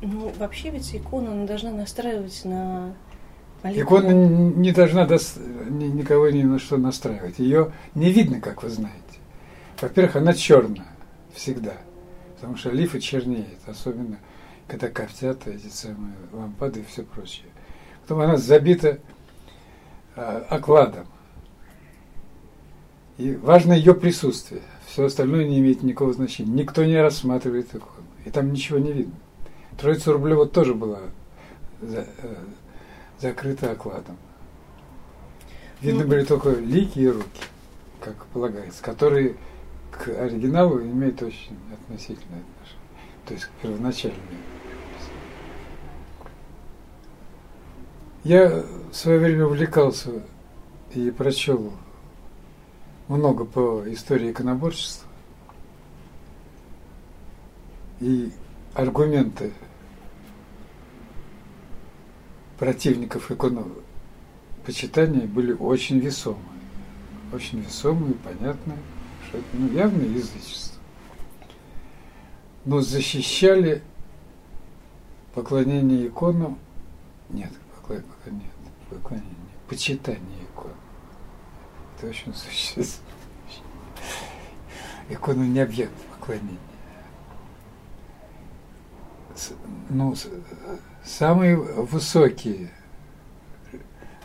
Ну, 0.07 0.31
вообще 0.39 0.69
ведь 0.71 0.95
икона 0.95 1.33
она 1.33 1.47
должна 1.47 1.71
настраивать 1.71 2.45
на 2.45 2.95
молитву. 3.63 3.83
Икона 3.85 4.11
не 4.11 4.73
должна 4.73 5.07
дос... 5.07 5.37
никого 5.37 6.29
ни 6.29 6.43
на 6.43 6.59
что 6.59 6.77
настраивать. 6.77 7.39
Ее 7.39 7.73
не 7.95 8.13
видно, 8.13 8.41
как 8.41 8.63
вы 8.63 8.69
знаете. 8.69 9.04
Во-первых, 9.81 10.17
она 10.17 10.33
черная 10.33 10.87
всегда, 11.35 11.77
потому 12.35 12.57
что 12.57 12.71
лифа 12.71 13.01
чернеет, 13.01 13.59
особенно 13.67 14.19
когда 14.67 14.89
коптят 14.89 15.47
эти 15.47 15.69
самые 15.69 16.15
лампады 16.33 16.81
и 16.81 16.85
все 16.85 17.03
прочее. 17.03 17.47
Потом 18.03 18.21
она 18.21 18.37
забита 18.37 18.99
э, 20.17 20.45
окладом. 20.49 21.07
И 23.19 23.35
важно 23.37 23.73
ее 23.73 23.95
присутствие. 23.95 24.63
Все 24.87 25.05
остальное 25.05 25.47
не 25.47 25.59
имеет 25.59 25.83
никакого 25.83 26.13
значения. 26.13 26.53
Никто 26.53 26.85
не 26.85 27.01
рассматривает 27.01 27.75
икону. 27.75 28.07
И 28.25 28.31
там 28.31 28.53
ничего 28.53 28.79
не 28.79 28.93
видно. 28.93 29.15
Троица 29.79 30.13
Рублева 30.13 30.47
тоже 30.47 30.75
была 30.75 31.01
за, 31.81 32.07
э, 32.23 32.35
закрыта 33.21 33.73
окладом. 33.73 34.17
Видно 35.81 36.05
ну, 36.05 36.09
были 36.09 36.25
только 36.25 36.51
лики 36.51 36.99
и 36.99 37.09
руки, 37.09 37.43
как 38.01 38.27
полагается, 38.27 38.83
которые 38.83 39.37
к 39.99 40.09
оригиналу 40.09 40.81
имеет 40.81 41.23
очень 41.23 41.57
относительное 41.73 42.41
отношение, 42.41 42.89
то 43.27 43.35
есть 43.35 43.47
к 43.47 43.51
первоначальному. 43.63 44.23
Я 48.25 48.65
в 48.91 48.95
свое 48.95 49.19
время 49.19 49.47
увлекался 49.47 50.23
и 50.95 51.11
прочел 51.11 51.73
много 53.09 53.45
по 53.45 53.85
истории 53.87 54.31
иконоборчества. 54.31 55.07
И 58.01 58.33
аргументы 58.75 59.53
противников 62.59 63.31
иконопочитания 63.31 65.27
были 65.27 65.53
очень 65.53 65.99
весомые. 65.99 66.43
Очень 67.33 67.61
весомые, 67.61 68.15
понятные, 68.15 68.79
ну, 69.53 69.73
явное 69.73 70.07
язычество. 70.07 70.81
Но 72.65 72.81
защищали 72.81 73.83
поклонение 75.35 76.09
икону, 76.09 76.59
нет, 77.29 77.53
поклонение, 77.77 78.51
поклонение, 78.89 79.35
почитание 79.69 80.45
икон. 80.53 80.73
Это 81.97 82.09
очень 82.09 82.35
существенно. 82.35 83.09
Икона 85.11 85.43
не 85.43 85.61
объект 85.61 85.93
поклонения. 86.19 86.59
Ну, 89.91 90.15
самые 91.05 91.57
высокие 91.57 92.71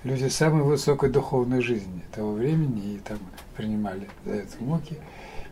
люди 0.04 0.28
самой 0.28 0.64
высокой 0.64 1.10
духовной 1.10 1.62
жизни 1.62 2.04
того 2.12 2.34
времени 2.34 2.96
и 2.96 3.00
там 3.00 3.20
принимали 3.60 4.08
за 4.24 4.36
это 4.36 4.64
муки. 4.64 4.98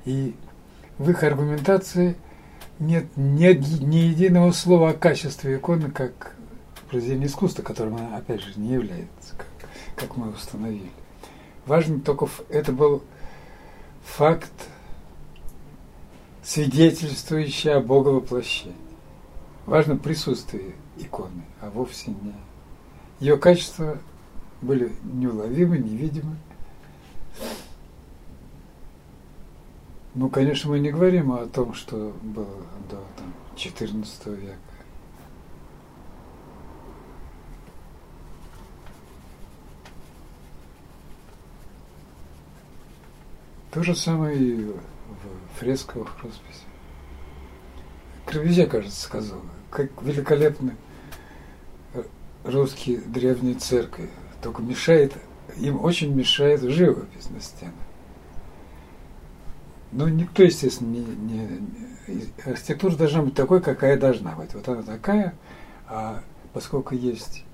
И 0.05 0.33
в 0.97 1.09
их 1.09 1.23
аргументации 1.23 2.15
нет 2.79 3.05
ни, 3.17 3.53
ни 3.83 3.97
единого 3.97 4.51
слова 4.53 4.91
о 4.91 4.93
качестве 4.93 5.57
иконы 5.57 5.91
как 5.91 6.33
произведение 6.89 7.27
искусства, 7.27 7.63
которым 7.63 7.97
она, 7.97 8.15
опять 8.15 8.41
же, 8.41 8.57
не 8.57 8.71
является, 8.71 9.35
как, 9.35 9.47
как 9.97 10.15
мы 10.15 10.29
установили. 10.29 10.89
Важно 11.65 11.99
только, 11.99 12.29
это 12.47 12.71
был 12.71 13.03
факт, 14.05 14.53
свидетельствующий 16.43 17.73
о 17.73 17.81
Боговоплощении. 17.81 18.73
Важно 19.65 19.97
присутствие 19.97 20.75
иконы, 20.97 21.43
а 21.59 21.69
вовсе 21.69 22.11
не. 22.11 22.33
Ее 23.19 23.35
качества 23.35 23.97
были 24.61 24.93
неуловимы, 25.03 25.77
невидимы. 25.77 26.37
Ну, 30.19 30.29
конечно, 30.29 30.71
мы 30.71 30.79
не 30.79 30.89
говорим 30.89 31.31
о 31.31 31.45
том, 31.45 31.75
что 31.75 32.11
было 32.23 32.63
до 32.89 33.03
там, 33.17 33.31
XIV 33.55 34.35
века. 34.35 34.57
То 43.69 43.83
же 43.83 43.93
самое 43.93 44.39
и 44.39 44.63
в 44.63 45.59
фресковых 45.59 46.11
росписях. 46.23 46.65
Кровезе, 48.25 48.65
кажется, 48.65 48.99
сказал, 48.99 49.41
как 49.69 49.91
великолепны 50.01 50.75
русские 52.43 53.01
древние 53.01 53.53
церкви. 53.53 54.09
Только 54.41 54.63
мешает, 54.63 55.13
им 55.57 55.79
очень 55.79 56.11
мешает 56.15 56.61
живопись 56.61 57.29
на 57.29 57.39
стенах. 57.39 57.86
Ну, 59.91 60.07
никто, 60.07 60.43
естественно, 60.43 60.89
не, 60.89 60.99
не, 60.99 62.23
архитектура 62.45 62.95
должна 62.95 63.21
быть 63.21 63.35
такой, 63.35 63.61
какая 63.61 63.97
должна 63.97 64.33
быть. 64.33 64.53
Вот 64.53 64.67
она 64.67 64.81
такая, 64.81 65.33
а 65.87 66.21
поскольку 66.53 66.95
есть 66.95 67.45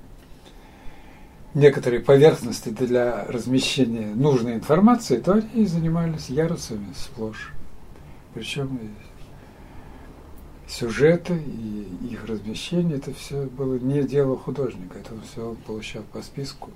некоторые 1.53 2.01
поверхности 2.01 2.69
для 2.69 3.25
размещения 3.25 4.13
нужной 4.15 4.55
информации, 4.55 5.19
то 5.19 5.33
они 5.33 5.65
занимались 5.65 6.29
ярусами 6.29 6.87
сплошь. 6.95 7.53
Причем 8.33 8.79
сюжеты 10.67 11.35
и 11.35 12.07
их 12.09 12.25
размещение, 12.25 12.97
это 12.97 13.13
все 13.13 13.43
было 13.45 13.77
не 13.77 14.01
дело 14.03 14.37
художника, 14.37 14.97
это 14.97 15.13
все 15.21 15.49
он 15.49 15.55
получал 15.57 16.03
по 16.11 16.21
списку. 16.23 16.71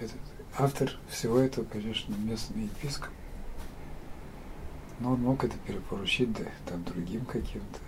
Этот, 0.00 0.20
автор 0.56 0.92
всего 1.08 1.38
этого, 1.40 1.64
конечно, 1.64 2.14
местный 2.24 2.64
епископ. 2.64 3.10
Но 5.00 5.12
он 5.12 5.22
мог 5.22 5.42
это 5.44 5.56
перепоручить 5.58 6.32
да, 6.32 6.44
там, 6.66 6.84
другим 6.84 7.24
каким-то. 7.24 7.80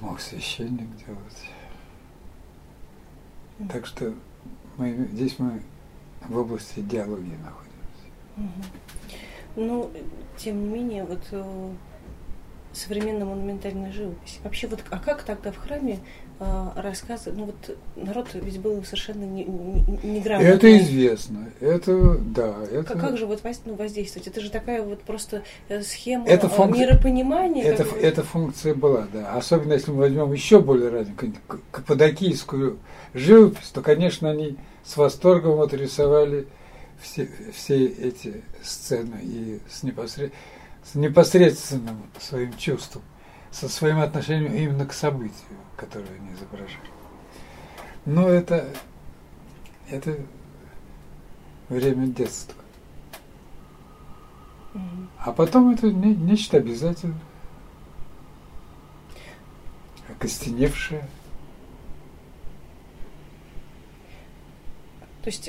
Мог 0.00 0.20
священник 0.20 0.88
делать. 1.06 1.50
Так 3.70 3.86
что 3.86 4.14
мы, 4.76 5.08
здесь 5.12 5.38
мы 5.38 5.62
в 6.28 6.36
области 6.36 6.80
идеологии 6.80 7.36
находимся. 7.36 8.54
Ну, 9.56 9.90
тем 10.36 10.62
не 10.62 10.68
менее, 10.68 11.04
вот 11.04 11.22
э, 11.30 11.74
современная 12.72 13.24
монументальная 13.24 13.92
живопись. 13.92 14.40
Вообще, 14.42 14.66
вот, 14.66 14.82
а 14.90 14.98
как 14.98 15.22
тогда 15.22 15.52
в 15.52 15.56
храме 15.56 16.00
э, 16.40 16.68
рассказывать? 16.76 17.38
Ну 17.38 17.46
вот 17.46 17.76
народ 17.96 18.28
ведь 18.34 18.60
был 18.60 18.82
совершенно 18.84 19.24
не, 19.24 19.44
не, 19.44 19.84
неграмотный. 20.02 20.50
Это 20.50 20.78
известно. 20.78 21.48
Это, 21.60 22.18
да. 22.18 22.54
Это... 22.70 22.84
Как, 22.84 23.00
как 23.00 23.18
же 23.18 23.26
вот 23.26 23.40
ну, 23.64 23.74
воздействовать? 23.74 24.28
Это 24.28 24.40
же 24.40 24.50
такая 24.50 24.82
вот 24.82 25.02
просто 25.02 25.42
э, 25.68 25.82
схема 25.82 26.26
это 26.26 26.48
функция, 26.48 26.86
миропонимания. 26.86 27.64
Это, 27.64 27.84
как... 27.84 28.02
эта 28.02 28.22
функция 28.22 28.74
была, 28.74 29.06
да. 29.12 29.34
Особенно 29.34 29.74
если 29.74 29.90
мы 29.90 29.98
возьмем 29.98 30.32
еще 30.32 30.60
более 30.60 30.90
раннюю 30.90 31.16
каппадокийскую 31.70 32.78
живопись, 33.14 33.70
то, 33.72 33.80
конечно, 33.80 34.30
они 34.30 34.56
с 34.84 34.96
восторгом 34.96 35.56
вот 35.56 35.72
рисовали 35.72 36.46
все, 37.00 37.28
все 37.54 37.86
эти 37.86 38.42
сцены 38.62 39.18
и 39.22 39.60
с 39.68 39.82
непосредственно 39.82 40.32
с 40.84 40.94
непосредственным 40.94 42.02
своим 42.20 42.56
чувством, 42.56 43.02
со 43.54 43.68
своим 43.68 44.00
отношением 44.00 44.52
именно 44.52 44.84
к 44.84 44.92
событию, 44.92 45.56
которое 45.76 46.10
они 46.16 46.32
изображали. 46.32 46.90
Но 48.04 48.28
это, 48.28 48.68
это 49.88 50.18
время 51.68 52.08
детства. 52.08 52.60
А 55.18 55.32
потом 55.32 55.70
это 55.70 55.86
не, 55.86 56.16
нечто 56.16 56.56
обязательное, 56.56 57.20
окостеневшее. 60.10 61.08
То 65.22 65.30
есть 65.30 65.48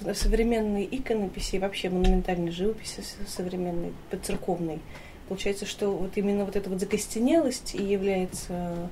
в 0.00 0.12
современной 0.14 0.88
иконописи 0.90 1.54
и 1.54 1.58
вообще 1.60 1.88
монументальной 1.88 2.50
живописи 2.50 3.04
современной, 3.28 3.94
церковной, 4.24 4.80
получается, 5.28 5.66
что 5.66 5.90
вот 5.90 6.12
именно 6.16 6.44
вот 6.44 6.56
эта 6.56 6.68
вот 6.70 6.80
закостенелость 6.80 7.74
и 7.74 7.82
является 7.82 8.90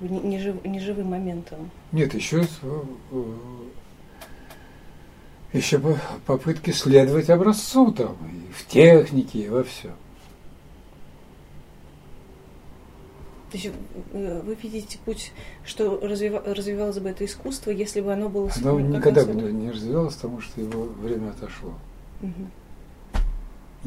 нежив, 0.00 0.64
неживым 0.64 1.08
моментом. 1.08 1.70
Нет, 1.92 2.14
еще 2.14 2.46
еще 5.52 5.80
попытки 6.26 6.70
следовать 6.70 7.30
образцу 7.30 7.92
там, 7.92 8.16
и 8.30 8.52
в 8.52 8.66
технике, 8.66 9.40
и 9.40 9.48
во 9.48 9.64
всем. 9.64 9.92
То 13.50 13.56
есть 13.56 13.70
э, 14.12 14.42
вы 14.44 14.54
видите 14.62 14.98
путь, 15.06 15.32
что 15.64 15.98
развива, 16.06 16.42
развивалось 16.44 16.98
бы 16.98 17.08
это 17.08 17.24
искусство, 17.24 17.70
если 17.70 18.02
бы 18.02 18.12
оно 18.12 18.28
было... 18.28 18.50
Оно 18.56 18.78
никогда 18.78 19.24
бы 19.24 19.32
не 19.32 19.70
развивалось, 19.70 20.16
потому 20.16 20.42
что 20.42 20.60
его 20.60 20.84
время 20.84 21.30
отошло. 21.30 21.72
Угу. 22.20 22.50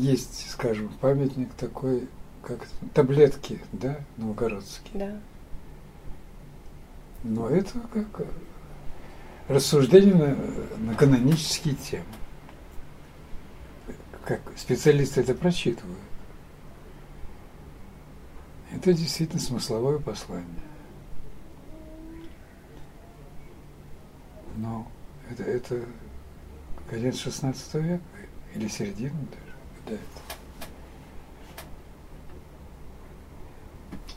Есть, 0.01 0.49
скажем, 0.49 0.89
памятник 0.99 1.53
такой, 1.53 2.09
как 2.41 2.67
таблетки, 2.95 3.61
да, 3.71 3.99
новгородские. 4.17 4.91
Да. 4.95 5.19
Но 7.23 7.47
это 7.47 7.79
как 7.93 8.25
рассуждение 9.47 10.15
на, 10.15 10.35
на 10.79 10.95
канонические 10.95 11.75
темы. 11.75 12.03
Как 14.25 14.41
специалисты 14.57 15.21
это 15.21 15.35
прочитывают. 15.35 15.99
Это 18.73 18.93
действительно 18.93 19.39
смысловое 19.39 19.99
послание. 19.99 20.47
Но 24.57 24.91
это, 25.29 25.43
это 25.43 25.85
конец 26.89 27.19
16 27.19 27.73
века 27.75 28.03
или 28.55 28.67
середина 28.67 29.19
даже. 29.29 29.50
Да. 29.87 29.97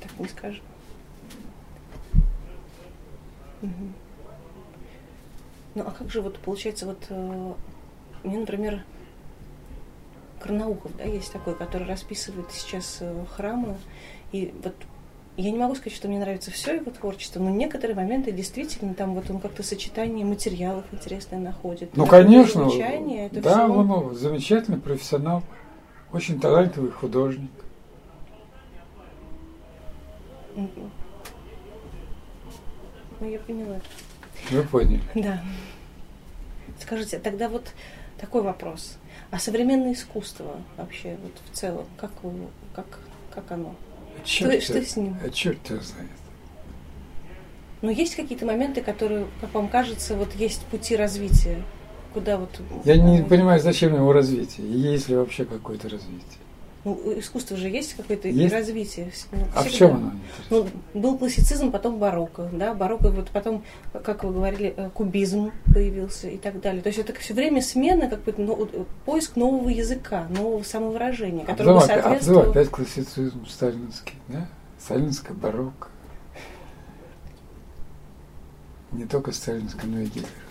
Так 0.00 0.18
не 0.18 0.29
скажем. 0.29 0.64
Угу. 3.62 3.92
Ну 5.77 5.85
а 5.87 5.90
как 5.90 6.11
же 6.11 6.20
вот 6.20 6.38
получается 6.38 6.87
вот 6.87 7.07
э, 7.09 7.55
мне, 8.22 8.38
например, 8.38 8.85
Карнаухов, 10.40 10.96
да, 10.96 11.05
есть 11.05 11.33
такой, 11.33 11.55
который 11.55 11.87
расписывает 11.87 12.53
сейчас 12.53 12.98
э, 13.00 13.24
храмы, 13.35 13.77
и 14.33 14.55
вот 14.62 14.74
я 15.36 15.50
не 15.50 15.58
могу 15.58 15.74
сказать, 15.74 15.96
что 15.96 16.06
мне 16.06 16.18
нравится 16.18 16.50
все 16.52 16.76
его 16.76 16.90
творчество, 16.92 17.40
но 17.40 17.50
некоторые 17.50 17.96
моменты 17.96 18.30
действительно 18.30 18.94
там 18.94 19.14
вот 19.14 19.28
он 19.30 19.40
как-то 19.40 19.64
сочетание 19.64 20.24
материалов 20.24 20.84
интересное 20.92 21.40
находит. 21.40 21.96
Ну, 21.96 22.06
конечно. 22.06 22.68
Звучание, 22.68 23.26
это 23.26 23.40
да, 23.40 23.64
все... 23.64 23.72
он 23.72 23.86
ну, 23.88 24.14
замечательный 24.14 24.78
профессионал, 24.78 25.42
очень 26.12 26.40
талантливый 26.40 26.92
художник. 26.92 27.50
Ну, 30.54 30.70
я 33.20 33.40
поняла. 33.40 33.80
Вы 34.50 34.62
поняли. 34.62 35.00
Да. 35.16 35.42
Скажите, 36.80 37.18
тогда 37.18 37.48
вот 37.48 37.72
такой 38.18 38.42
вопрос. 38.42 38.98
А 39.32 39.38
современное 39.40 39.94
искусство 39.94 40.56
вообще 40.76 41.16
вот 41.22 41.32
в 41.50 41.56
целом, 41.56 41.86
как, 41.96 42.12
как, 42.74 42.86
как 43.34 43.50
оно? 43.50 43.74
Черт, 44.24 44.62
что, 44.62 44.72
что 44.72 44.84
с 44.84 44.96
ним? 44.96 45.16
А 45.24 45.30
черт 45.30 45.70
его 45.70 45.80
знает. 45.80 46.10
Но 47.82 47.90
есть 47.90 48.16
какие-то 48.16 48.46
моменты, 48.46 48.80
которые, 48.80 49.26
как 49.40 49.52
вам 49.52 49.68
кажется, 49.68 50.16
вот 50.16 50.34
есть 50.34 50.62
пути 50.62 50.96
развития, 50.96 51.62
куда 52.14 52.38
вот... 52.38 52.48
Я 52.84 52.96
не 52.96 53.22
понимаю, 53.22 53.60
зачем 53.60 53.94
его 53.94 54.12
развитие, 54.12 54.66
есть 54.70 55.08
ли 55.08 55.16
вообще 55.16 55.44
какое-то 55.44 55.90
развитие. 55.90 56.40
Ну, 56.84 57.00
искусство 57.16 57.56
же 57.56 57.68
есть 57.70 57.94
какое-то 57.94 58.28
есть? 58.28 58.52
развитие. 58.52 59.10
Ну, 59.32 59.38
а 59.54 59.62
в 59.62 59.70
чем 59.70 59.96
оно? 59.96 60.12
Ну, 60.50 60.68
был 60.92 61.16
классицизм, 61.16 61.70
потом 61.70 61.98
барокко, 61.98 62.50
да, 62.52 62.74
барокко, 62.74 63.08
вот 63.08 63.30
потом, 63.30 63.64
как 64.04 64.22
вы 64.22 64.34
говорили, 64.34 64.74
э, 64.76 64.90
кубизм 64.92 65.50
появился 65.72 66.28
и 66.28 66.36
так 66.36 66.60
далее. 66.60 66.82
То 66.82 66.88
есть 66.88 66.98
это 66.98 67.14
все 67.14 67.32
время 67.32 67.62
смена, 67.62 68.08
как 68.10 68.22
бы 68.24 68.34
ну, 68.36 68.86
поиск 69.06 69.36
нового 69.36 69.70
языка, 69.70 70.26
нового 70.28 70.62
самовыражения, 70.62 71.46
которое 71.46 71.70
а 71.70 71.74
бы 71.74 71.80
соответствовало... 71.80 72.44
А 72.44 72.50
опять 72.50 72.68
классицизм 72.68 73.46
сталинский, 73.46 74.16
да? 74.28 74.46
Сталинское 74.78 75.34
барокко. 75.34 75.88
Не 78.92 79.06
только 79.06 79.32
сталинское, 79.32 79.86
но 79.86 80.00
и 80.00 80.04
гитлеровское. 80.04 80.43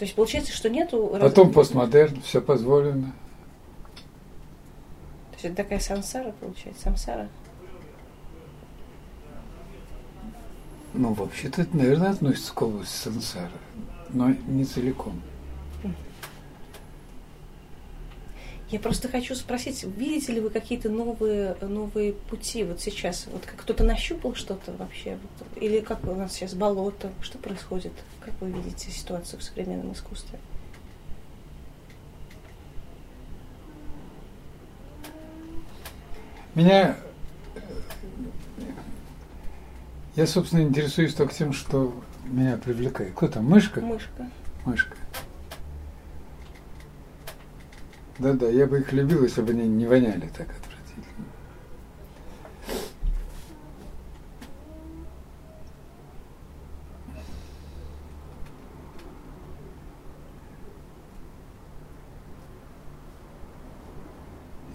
То 0.00 0.06
есть 0.06 0.16
получается, 0.16 0.50
что 0.54 0.70
нету... 0.70 1.14
Потом 1.20 1.52
постмодерн, 1.52 2.22
все 2.22 2.40
позволено. 2.40 3.12
То 5.28 5.34
есть 5.34 5.44
это 5.44 5.56
такая 5.56 5.78
сансара 5.78 6.32
получается, 6.40 6.84
самсара? 6.84 7.28
Ну, 10.94 11.12
вообще-то 11.12 11.60
это, 11.60 11.76
наверное, 11.76 12.12
относится 12.12 12.54
к 12.54 12.62
области 12.62 12.94
сансара, 12.94 13.50
но 14.08 14.30
не 14.48 14.64
целиком. 14.64 15.20
Я 18.70 18.78
просто 18.78 19.08
хочу 19.08 19.34
спросить, 19.34 19.82
видите 19.82 20.32
ли 20.32 20.40
вы 20.40 20.48
какие-то 20.48 20.88
новые, 20.88 21.56
новые 21.60 22.12
пути 22.12 22.62
вот 22.62 22.80
сейчас? 22.80 23.26
Вот 23.32 23.44
как 23.44 23.56
кто-то 23.56 23.82
нащупал 23.82 24.36
что-то 24.36 24.72
вообще? 24.72 25.18
Или 25.56 25.80
как 25.80 26.04
у 26.04 26.14
нас 26.14 26.34
сейчас 26.34 26.54
болото? 26.54 27.10
Что 27.20 27.38
происходит? 27.38 27.92
Как 28.20 28.32
вы 28.40 28.52
видите 28.52 28.92
ситуацию 28.92 29.40
в 29.40 29.42
современном 29.42 29.92
искусстве? 29.92 30.38
Меня... 36.54 36.96
Я, 40.14 40.26
собственно, 40.28 40.62
интересуюсь 40.62 41.14
только 41.14 41.34
тем, 41.34 41.52
что 41.52 41.92
меня 42.24 42.56
привлекает. 42.56 43.14
Кто 43.14 43.26
там? 43.26 43.46
Мышка? 43.46 43.80
Мышка. 43.80 44.30
Мышка. 44.64 44.96
Да-да, 48.20 48.50
я 48.50 48.66
бы 48.66 48.80
их 48.80 48.92
любил, 48.92 49.22
если 49.22 49.40
бы 49.40 49.52
они 49.52 49.66
не 49.66 49.86
воняли 49.86 50.30
так 50.36 50.46
отвратительно. 50.50 51.24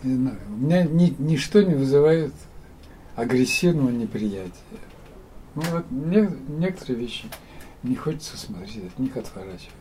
Не 0.01 0.15
знаю, 0.15 0.39
у 0.47 0.51
меня 0.51 0.83
ни, 0.83 1.15
ничто 1.19 1.61
не 1.61 1.75
вызывает 1.75 2.33
агрессивного 3.15 3.91
неприятия. 3.91 4.53
Ну 5.53 5.61
вот 5.71 5.91
не, 5.91 6.27
некоторые 6.59 6.97
вещи 6.97 7.27
не 7.83 7.95
хочется 7.95 8.37
смотреть, 8.37 8.87
от 8.87 8.97
них 8.97 9.15
отворачиваешься 9.15 9.75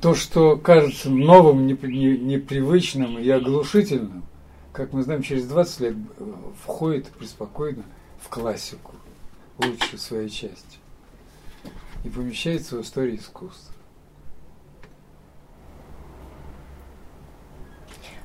то, 0.00 0.14
что 0.14 0.56
кажется 0.56 1.10
новым, 1.10 1.66
непривычным 1.66 3.18
и 3.18 3.28
оглушительным, 3.28 4.24
как 4.72 4.92
мы 4.92 5.02
знаем, 5.02 5.22
через 5.22 5.46
20 5.46 5.80
лет 5.80 5.94
входит 6.64 7.06
преспокойно 7.08 7.82
в 8.20 8.28
классику 8.28 8.94
лучшей 9.58 9.98
своей 9.98 10.30
части 10.30 10.78
и 12.04 12.08
помещается 12.08 12.76
в 12.76 12.82
историю 12.82 13.16
искусства. 13.16 13.74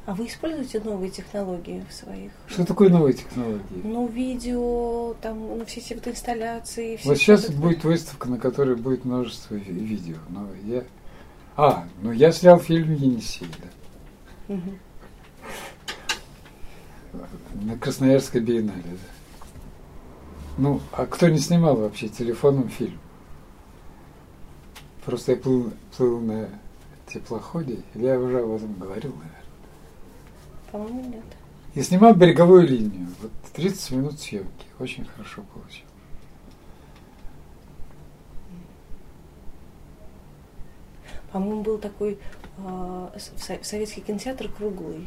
А 0.05 0.13
вы 0.13 0.27
используете 0.27 0.79
новые 0.81 1.09
технологии 1.09 1.83
в 1.89 1.91
своих? 1.91 2.31
Что 2.47 2.63
такое 2.63 2.89
новые 2.89 3.13
технологии? 3.13 3.81
Ну, 3.83 4.07
видео, 4.07 5.15
там, 5.19 5.39
ну, 5.39 5.65
все 5.65 5.79
эти 5.79 5.95
вот 5.95 6.07
инсталляции. 6.07 6.97
Все 6.97 7.09
вот 7.09 7.17
сейчас 7.17 7.49
будет 7.49 7.83
выставка, 7.83 8.29
на 8.29 8.37
которой 8.37 8.75
будет 8.75 9.03
множество 9.03 9.55
видео. 9.55 10.17
Но 10.29 10.47
я 10.63 10.83
а, 11.57 11.85
ну 12.01 12.11
я 12.11 12.31
снял 12.31 12.59
фильм 12.59 12.93
Енисей, 12.93 13.47
да. 13.59 14.53
Угу. 14.55 14.71
На 17.63 17.77
Красноярской 17.77 18.41
биеннале, 18.41 18.83
да. 18.83 19.15
Ну, 20.57 20.81
а 20.91 21.05
кто 21.05 21.27
не 21.27 21.39
снимал 21.39 21.75
вообще 21.75 22.07
телефоном 22.07 22.69
фильм? 22.69 22.99
Просто 25.05 25.33
я 25.33 25.37
плыл, 25.37 25.73
плыл 25.95 26.19
на 26.19 26.49
теплоходе, 27.07 27.83
или 27.93 28.05
я 28.05 28.19
уже 28.19 28.39
об 28.39 28.51
этом 28.51 28.73
говорил, 28.75 29.13
наверное. 29.13 29.35
По-моему, 30.71 31.09
нет. 31.09 31.23
И 31.73 31.81
снимал 31.81 32.15
береговую 32.15 32.67
линию. 32.67 33.07
Вот 33.21 33.31
30 33.53 33.91
минут 33.91 34.19
съемки. 34.19 34.65
Очень 34.79 35.05
хорошо 35.05 35.43
получилось. 35.53 35.83
По-моему, 41.35 41.63
был 41.63 41.77
такой 41.79 42.17
э, 42.59 43.07
советский 43.61 43.99
кинотеатр 43.99 44.47
круглый, 44.47 45.05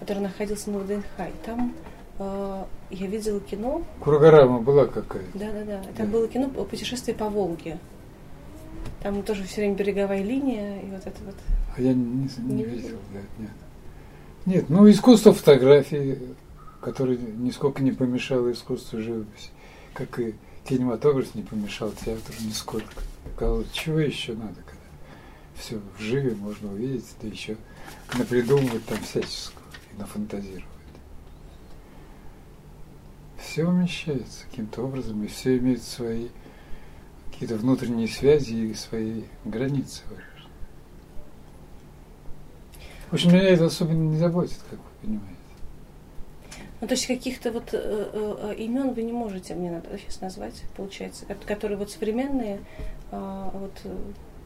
который 0.00 0.20
находился 0.20 0.70
на 0.70 0.78
ВДНХ. 0.78 1.04
Там 1.44 1.74
э, 2.18 2.64
я 2.88 3.06
видела 3.06 3.38
кино. 3.38 3.82
Кругорама 4.00 4.60
была 4.60 4.86
какая-то. 4.86 5.38
Да, 5.38 5.52
да, 5.52 5.64
да. 5.64 5.82
Там 5.94 6.06
да. 6.06 6.12
было 6.12 6.26
кино 6.26 6.48
«Путешествие 6.48 7.14
по 7.14 7.28
Волге». 7.28 7.78
Там 9.02 9.22
тоже 9.22 9.44
все 9.44 9.60
время 9.60 9.74
береговая 9.74 10.22
линия 10.22 10.80
и 10.80 10.86
вот 10.86 11.06
это 11.06 11.22
вот. 11.26 11.34
А 11.76 11.82
я 11.82 11.92
не, 11.92 12.30
не, 12.38 12.54
не 12.54 12.64
видел, 12.64 12.96
да, 13.12 13.20
нет. 13.38 13.50
Нет, 14.46 14.70
ну 14.70 14.88
искусство 14.88 15.34
фотографии, 15.34 16.18
которое 16.80 17.18
нисколько 17.18 17.82
не 17.82 17.92
помешало 17.92 18.50
искусству 18.52 19.02
живописи, 19.02 19.50
как 19.92 20.18
и 20.18 20.34
кинематограф 20.66 21.34
не 21.34 21.42
помешал 21.42 21.90
театру 21.90 22.32
нисколько. 22.40 23.02
Сказал, 23.36 23.64
чего 23.74 23.98
еще 23.98 24.32
надо? 24.32 24.62
Все 25.58 25.80
в 25.96 26.00
живе 26.00 26.34
можно 26.34 26.72
увидеть, 26.72 27.04
да 27.20 27.28
еще 27.28 27.56
напридумывать 28.16 28.84
там 28.86 28.98
всяческого 28.98 29.64
и 29.92 29.98
нафантазировать. 29.98 30.64
Все 33.38 33.64
умещается 33.64 34.44
каким-то 34.50 34.82
образом, 34.82 35.22
и 35.24 35.26
все 35.26 35.58
имеет 35.58 35.82
свои 35.82 36.28
какие-то 37.30 37.56
внутренние 37.56 38.08
связи 38.08 38.54
и 38.54 38.74
свои 38.74 39.22
границы 39.44 40.02
В 43.10 43.14
общем, 43.14 43.32
меня 43.32 43.50
это 43.50 43.66
особенно 43.66 44.10
не 44.10 44.18
заботит, 44.18 44.58
как 44.68 44.78
вы 44.78 45.06
понимаете. 45.06 45.34
Ну, 46.80 46.86
то 46.86 46.94
есть 46.94 47.06
каких-то 47.06 47.50
вот 47.50 47.70
э, 47.72 47.78
э, 48.12 48.54
имен 48.58 48.92
вы 48.92 49.02
не 49.02 49.12
можете 49.12 49.54
мне 49.54 49.70
надо 49.70 49.98
сейчас 49.98 50.20
назвать, 50.20 50.62
получается, 50.76 51.26
которые 51.46 51.76
вот 51.76 51.90
современные, 51.90 52.60
э, 53.10 53.50
вот 53.52 53.72
э, 53.84 53.96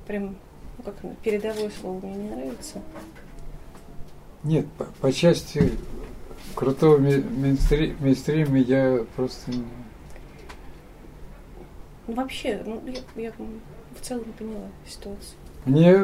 прям 0.07 0.37
как 0.85 0.95
передовое 1.23 1.71
слово 1.71 2.05
мне 2.05 2.15
не 2.15 2.31
нравится. 2.31 2.83
Нет, 4.45 4.67
по, 4.79 4.85
по 5.01 5.13
части 5.13 5.73
крутого 6.55 6.99
мейнстрима 6.99 8.59
я 8.59 9.05
просто 9.17 9.51
не... 9.51 9.65
Ну, 12.09 12.15
вообще, 12.15 12.63
ну, 12.67 12.83
я, 12.87 13.23
я 13.23 13.33
в 13.33 14.01
целом 14.01 14.25
поняла 14.37 14.69
ситуацию. 14.87 15.39
Мне 15.65 16.03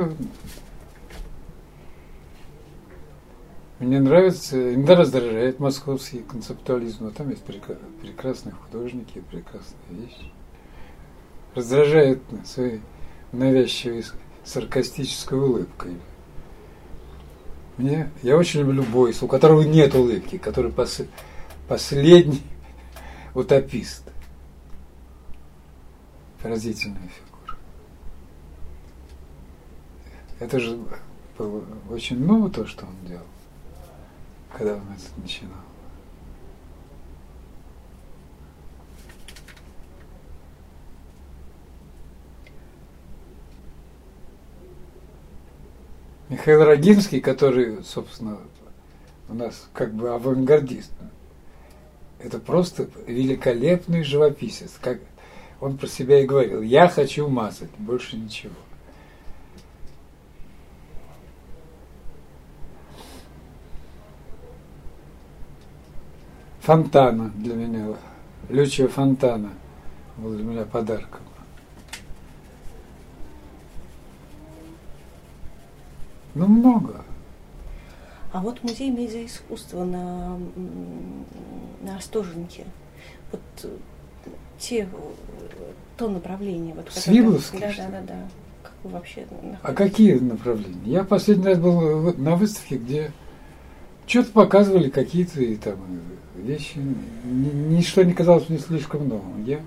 Мне 3.78 4.00
нравится, 4.00 4.74
иногда 4.74 4.96
раздражает 4.96 5.60
московский 5.60 6.18
концептуализм, 6.20 7.04
но 7.04 7.10
там 7.10 7.30
есть 7.30 7.44
прекрасные 7.44 8.52
художники, 8.52 9.22
прекрасные 9.30 9.78
вещи. 9.90 10.32
Раздражает 11.54 12.20
своей 12.44 12.80
навязчивой 13.30 14.02
саркастической 14.48 15.38
улыбкой. 15.38 15.96
Мне, 17.76 18.10
я 18.22 18.36
очень 18.36 18.60
люблю 18.60 18.82
Бойс, 18.82 19.22
у 19.22 19.28
которого 19.28 19.62
нет 19.62 19.94
улыбки, 19.94 20.38
который 20.38 20.72
пос, 20.72 21.02
последний 21.68 22.42
утопист. 23.34 24.02
Поразительная 26.42 27.08
фигура. 27.08 27.58
Это 30.40 30.58
же 30.58 30.78
было 31.36 31.62
очень 31.90 32.18
ново 32.24 32.50
то, 32.50 32.66
что 32.66 32.86
он 32.86 33.06
делал, 33.06 33.26
когда 34.52 34.74
он 34.74 34.82
это 34.82 35.20
начинал. 35.20 35.67
Михаил 46.28 46.64
Рогинский, 46.64 47.20
который, 47.20 47.82
собственно, 47.84 48.38
у 49.28 49.34
нас 49.34 49.68
как 49.72 49.94
бы 49.94 50.10
авангардист, 50.10 50.92
это 52.18 52.38
просто 52.38 52.88
великолепный 53.06 54.02
живописец. 54.02 54.72
Как 54.80 54.98
он 55.60 55.78
про 55.78 55.86
себя 55.86 56.20
и 56.20 56.26
говорил, 56.26 56.60
я 56.62 56.88
хочу 56.88 57.28
мазать, 57.28 57.70
больше 57.78 58.16
ничего. 58.16 58.54
Фонтана 66.60 67.30
для 67.30 67.54
меня, 67.54 67.96
Лючия 68.50 68.88
Фонтана 68.88 69.54
был 70.18 70.34
для 70.34 70.44
меня 70.44 70.64
подарком. 70.66 71.27
Ну, 76.38 76.46
много. 76.46 77.04
А 78.32 78.40
вот 78.40 78.62
музей 78.62 78.90
медиаискусства 78.90 79.84
на, 79.84 80.38
на 81.82 81.96
Остоженке, 81.96 82.64
вот 83.32 83.40
э, 83.64 83.68
те, 84.58 84.88
то 85.96 86.08
направление. 86.08 86.74
Вот, 86.74 86.92
Свибловский? 86.92 87.58
Да, 87.58 87.72
да, 87.76 87.88
да, 87.90 88.00
да. 88.06 88.28
Как 88.62 88.72
вы 88.84 88.90
вообще 88.90 89.26
находитесь? 89.30 89.58
А 89.62 89.72
какие 89.74 90.14
направления? 90.14 90.78
Я 90.84 91.02
последний 91.02 91.46
раз 91.46 91.58
был 91.58 92.14
на 92.16 92.36
выставке, 92.36 92.76
где 92.76 93.12
что-то 94.06 94.30
показывали, 94.30 94.90
какие-то 94.90 95.40
там 95.56 95.78
вещи. 96.36 96.78
Ничто 97.24 98.04
не 98.04 98.12
казалось 98.12 98.48
мне 98.48 98.58
слишком 98.58 99.08
новым. 99.08 99.44
Я 99.44 99.60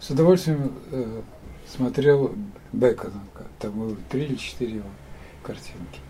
с 0.00 0.10
удовольствием 0.10 0.72
э, 0.90 1.22
смотрел 1.74 2.34
Бекона, 2.72 3.22
там 3.60 3.72
было 3.72 3.96
три 4.10 4.24
или 4.24 4.34
четыре 4.34 4.76
его 4.76 4.88
картинки. 5.46 6.00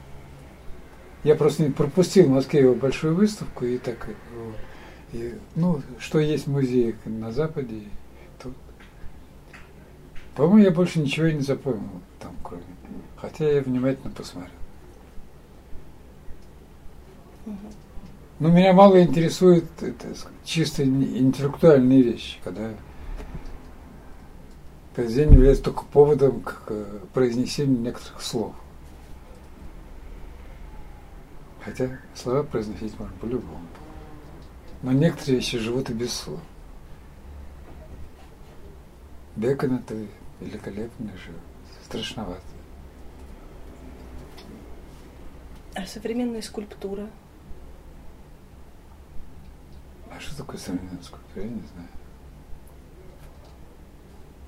Я 1.24 1.34
просто 1.34 1.64
не 1.64 1.70
пропустил 1.70 2.26
в 2.26 2.30
Москве 2.30 2.60
его 2.60 2.74
большую 2.74 3.14
выставку 3.14 3.64
и 3.64 3.78
так 3.78 4.08
и, 5.12 5.34
ну, 5.54 5.82
что 5.98 6.18
есть 6.18 6.46
в 6.46 6.50
музее 6.50 6.96
на 7.04 7.32
Западе, 7.32 7.82
тут. 8.42 8.54
По-моему, 10.34 10.58
я 10.58 10.70
больше 10.70 11.00
ничего 11.00 11.28
не 11.28 11.40
запомнил 11.40 12.00
там, 12.20 12.34
кроме. 12.42 12.64
Хотя 13.16 13.50
я 13.50 13.62
внимательно 13.62 14.12
посмотрел. 14.12 14.52
Но 18.38 18.50
меня 18.50 18.72
мало 18.72 19.02
интересует 19.02 19.64
это, 19.80 20.14
чисто 20.44 20.84
интеллектуальные 20.84 22.02
вещи, 22.02 22.38
когда 22.44 22.74
произведение 24.94 25.36
является 25.36 25.64
только 25.64 25.84
поводом 25.84 26.40
к 26.42 26.72
произнесению 27.14 27.80
некоторых 27.80 28.20
слов. 28.20 28.54
Хотя 31.66 31.98
слова 32.14 32.44
произносить 32.44 32.96
можно 32.96 33.14
по-любому. 33.16 33.66
Но 34.82 34.92
некоторые 34.92 35.38
вещи 35.38 35.58
живут 35.58 35.90
и 35.90 35.94
без 35.94 36.12
слов. 36.12 36.40
Бекон 39.34 39.74
это 39.74 40.06
великолепно 40.40 41.10
же, 41.16 41.32
страшновато. 41.84 42.40
А 45.74 45.84
современная 45.86 46.40
скульптура? 46.40 47.10
А 50.08 50.20
что 50.20 50.36
такое 50.36 50.58
современная 50.58 51.02
скульптура? 51.02 51.44
Я 51.44 51.50
не 51.50 51.62
знаю. 51.74 51.88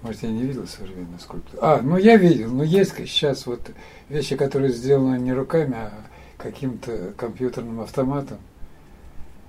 Может, 0.02 0.22
я 0.22 0.30
не 0.30 0.42
видел 0.44 0.68
современную 0.68 1.18
скульптуру. 1.18 1.58
А, 1.60 1.82
ну 1.82 1.96
я 1.96 2.16
видел. 2.16 2.52
Но 2.52 2.62
есть 2.62 2.94
сейчас 2.94 3.44
вот 3.44 3.72
вещи, 4.08 4.36
которые 4.36 4.72
сделаны 4.72 5.18
не 5.18 5.32
руками, 5.32 5.74
а 5.74 5.92
каким-то 6.38 7.12
компьютерным 7.16 7.80
автоматом, 7.80 8.38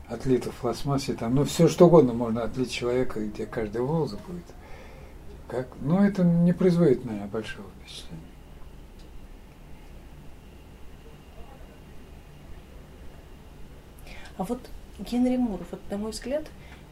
отлито 0.08 0.52
в 0.52 0.56
пластмассе, 0.56 1.14
там, 1.14 1.36
ну, 1.36 1.46
все 1.46 1.68
что 1.68 1.86
угодно 1.88 2.14
можно 2.14 2.44
отлить 2.44 2.72
человека, 2.72 3.26
где 3.26 3.46
каждый 3.46 3.82
волос 3.82 4.14
будет. 4.28 4.46
Как? 5.48 5.68
Но 5.82 6.06
это 6.06 6.24
не 6.24 6.52
производит 6.52 7.06
на 7.06 7.12
меня 7.12 7.28
большого 7.28 7.68
впечатления. 7.80 8.24
А 14.38 14.44
вот 14.44 14.60
Генри 15.00 15.38
Мур, 15.38 15.60
вот 15.70 15.82
на 15.90 15.98
мой 15.98 16.12
взгляд, 16.12 16.46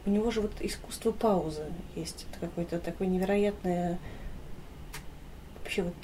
у 0.06 0.10
него 0.10 0.30
же 0.30 0.40
вот 0.40 0.52
искусство 0.60 1.12
паузы 1.12 1.64
есть. 1.96 2.26
Это 2.30 2.46
какое-то 2.46 2.78
такое 2.78 3.08
невероятное 3.08 3.98
вообще 5.58 5.82
вот 5.82 5.94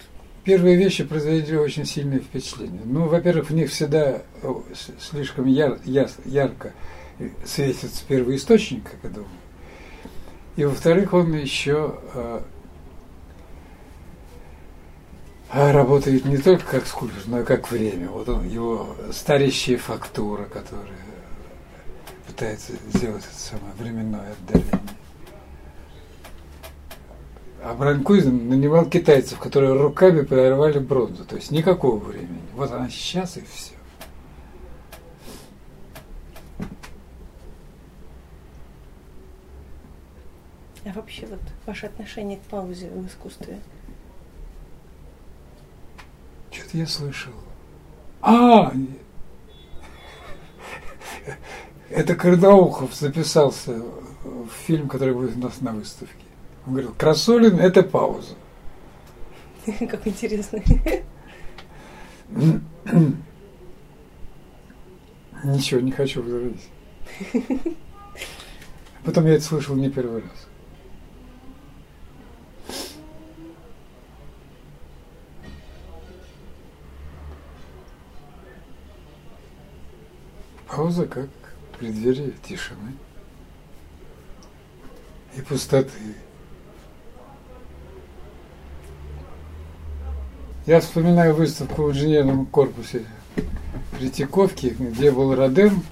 Первые 0.45 0.77
вещи 0.77 1.05
произвели 1.05 1.57
очень 1.57 1.87
сильное 1.87 2.21
впечатление. 2.21 2.83
Ну, 2.85 3.09
во-первых, 3.09 3.49
в 3.49 3.55
них 3.55 3.71
всегда 3.71 4.23
слишком 5.01 5.47
яр, 5.47 5.79
яр, 5.85 6.11
ярко 6.27 6.73
светится 7.47 8.05
первый 8.07 8.37
источник, 8.37 8.85
как 8.85 9.01
я 9.05 9.09
думаю. 9.11 9.31
И 10.57 10.65
во-вторых, 10.65 11.15
он 11.15 11.33
еще 11.33 11.99
э, 12.13 12.41
работает 15.51 16.27
не 16.27 16.37
только 16.37 16.65
как 16.65 16.87
скульптор, 16.87 17.23
но 17.27 17.41
и 17.41 17.45
как 17.45 17.71
время. 17.71 18.09
Вот 18.09 18.29
он, 18.29 18.47
его 18.47 18.95
старящая 19.13 19.79
фактура, 19.79 20.45
которая 20.45 20.93
пытается 22.27 22.73
сделать 22.93 23.25
это 23.25 23.39
самое 23.39 23.73
временное 23.79 24.33
отдаление. 24.33 24.81
А 27.65 27.73
Бранкуизен 27.73 28.51
нанимал 28.51 28.85
китайцев, 28.85 29.39
которые 29.39 29.73
руками 29.73 30.21
прорывали 30.21 30.79
бронзу. 30.79 31.25
То 31.25 31.37
есть 31.37 31.51
никакого 31.51 31.97
времени. 31.97 32.43
Вот 32.53 32.71
она 32.71 32.91
сейчас 32.91 33.39
и 33.39 33.41
все. 33.41 33.73
А 40.85 40.93
вообще 40.93 41.25
вот 41.25 41.41
ваше 41.65 41.87
отношение 41.87 42.37
к 42.37 42.43
паузе 42.43 42.91
в 42.91 43.07
искусстве? 43.07 43.59
Что-то 46.51 46.77
я 46.77 46.87
слышал. 46.87 47.33
А! 48.21 48.75
Это 51.89 52.15
Карнаухов 52.15 52.95
записался 52.95 53.83
в 54.23 54.51
фильм, 54.67 54.87
который 54.87 55.15
будет 55.15 55.37
у 55.37 55.41
нас 55.41 55.63
на 55.63 55.73
выставке. 55.73 56.24
Он 56.67 56.73
говорил, 56.73 56.95
Красулин– 56.95 57.59
это 57.61 57.83
пауза. 57.83 58.35
Как 59.79 60.07
интересно. 60.07 60.63
Ничего, 65.45 65.81
не 65.81 65.93
хочу 65.93 66.23
возразить. 66.23 66.71
Потом 69.05 69.27
я 69.27 69.35
это 69.35 69.45
слышал 69.45 69.77
не 69.77 69.91
первый 69.91 70.23
раз. 70.23 70.47
Пауза 80.67 81.07
как 81.07 81.29
преддверие 81.79 82.33
тишины 82.43 82.95
и 85.37 85.43
пустоты. 85.43 85.93
Я 90.67 90.81
вспоминаю 90.81 91.35
выставку 91.35 91.83
в 91.83 91.91
инженерном 91.91 92.47
корпусе 92.47 93.05
Третьяковки, 93.99 94.75
где 94.79 95.11
был 95.11 95.35
Роден, 95.35 95.83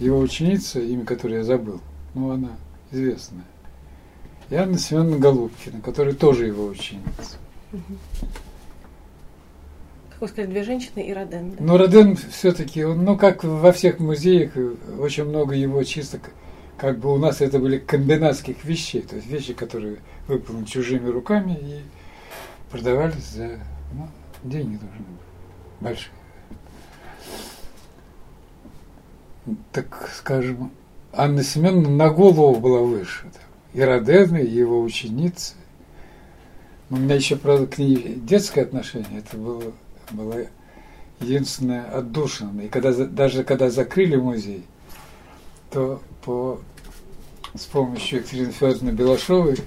его 0.00 0.18
ученица, 0.18 0.80
имя 0.80 1.04
которой 1.04 1.34
я 1.34 1.44
забыл, 1.44 1.80
ну 2.14 2.32
она 2.32 2.50
известная. 2.90 3.44
И 4.50 4.56
Анна 4.56 4.78
Семеновна 4.78 5.18
Голубкина, 5.18 5.80
которая 5.80 6.14
тоже 6.14 6.46
его 6.46 6.66
ученица. 6.66 7.38
Как 10.10 10.20
вы 10.20 10.28
сказали, 10.28 10.50
две 10.50 10.64
женщины 10.64 11.00
и 11.02 11.14
Роден. 11.14 11.52
Да? 11.52 11.56
Но 11.60 11.78
Роден 11.78 12.16
все-таки, 12.16 12.82
ну 12.84 13.16
как 13.16 13.44
во 13.44 13.70
всех 13.70 14.00
музеях, 14.00 14.52
очень 14.98 15.24
много 15.24 15.54
его 15.54 15.84
чисток, 15.84 16.30
как 16.76 16.98
бы 16.98 17.14
у 17.14 17.16
нас 17.16 17.40
это 17.40 17.60
были 17.60 17.78
комбинатских 17.78 18.64
вещей, 18.64 19.02
то 19.02 19.14
есть 19.14 19.28
вещи, 19.28 19.52
которые 19.52 19.98
выполнены 20.26 20.66
чужими 20.66 21.08
руками 21.08 21.52
и 21.52 21.80
продавались 22.72 23.24
за 23.24 23.60
ну, 23.92 24.08
деньги 24.44 24.76
должны 24.76 24.98
быть 24.98 25.80
большие. 25.80 26.12
так 29.72 30.10
скажем, 30.14 30.72
Анна 31.12 31.42
Семеновна 31.42 31.88
на 31.88 32.10
голову 32.10 32.58
была 32.60 32.80
выше. 32.80 33.26
И 33.72 33.80
Родена, 33.80 34.36
и 34.36 34.50
его 34.50 34.80
ученицы. 34.80 35.54
У 36.88 36.96
меня 36.96 37.16
еще, 37.16 37.36
правда, 37.36 37.66
к 37.66 37.78
ней 37.78 38.14
детское 38.16 38.62
отношение. 38.62 39.18
Это 39.18 39.36
было, 39.36 39.72
было 40.10 40.46
единственное 41.20 41.84
отдушина. 41.84 42.60
И 42.62 42.68
когда, 42.68 42.92
даже 42.92 43.44
когда 43.44 43.70
закрыли 43.70 44.16
музей, 44.16 44.64
то 45.70 46.00
по, 46.24 46.60
с 47.54 47.64
помощью 47.64 48.20
Екатерины 48.20 48.52
Федоровны 48.52 48.90
Белашовой, 48.90 49.58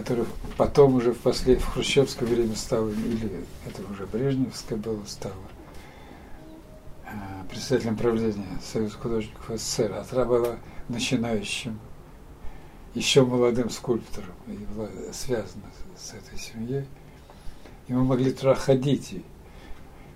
которая 0.00 0.26
потом 0.56 0.94
уже 0.94 1.12
в, 1.12 1.18
послед... 1.18 1.60
в 1.60 1.66
хрущевское 1.66 2.26
время 2.26 2.56
стала, 2.56 2.88
или 2.88 3.44
это 3.66 3.82
уже 3.92 4.06
брежневское 4.06 4.78
было, 4.78 5.04
стало 5.04 5.34
э, 7.04 7.10
председателем 7.50 7.96
правления 7.96 8.46
Союза 8.62 8.96
художников 8.96 9.44
СССР, 9.48 9.92
а 9.92 10.06
она 10.10 10.24
была 10.24 10.56
начинающим, 10.88 11.78
еще 12.94 13.24
молодым 13.24 13.68
скульптором 13.68 14.34
и 14.46 14.52
была 14.74 14.88
связана 15.12 15.66
с 15.96 16.14
этой 16.14 16.38
семьей. 16.38 16.86
И 17.86 17.92
мы 17.92 18.02
могли 18.02 18.32
туда 18.32 18.54
ходить. 18.54 19.12
И 19.12 19.24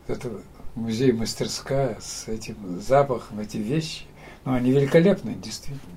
это 0.08 0.30
музей-мастерская 0.74 1.98
с 2.00 2.26
этим 2.26 2.80
запахом, 2.80 3.40
эти 3.40 3.58
вещи. 3.58 4.04
Ну, 4.46 4.54
они 4.54 4.70
великолепные, 4.72 5.36
действительно. 5.36 5.92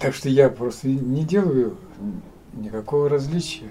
Так 0.00 0.14
что 0.14 0.28
я 0.28 0.48
просто 0.50 0.88
не 0.88 1.24
делаю 1.24 1.78
никакого 2.52 3.08
различия. 3.08 3.70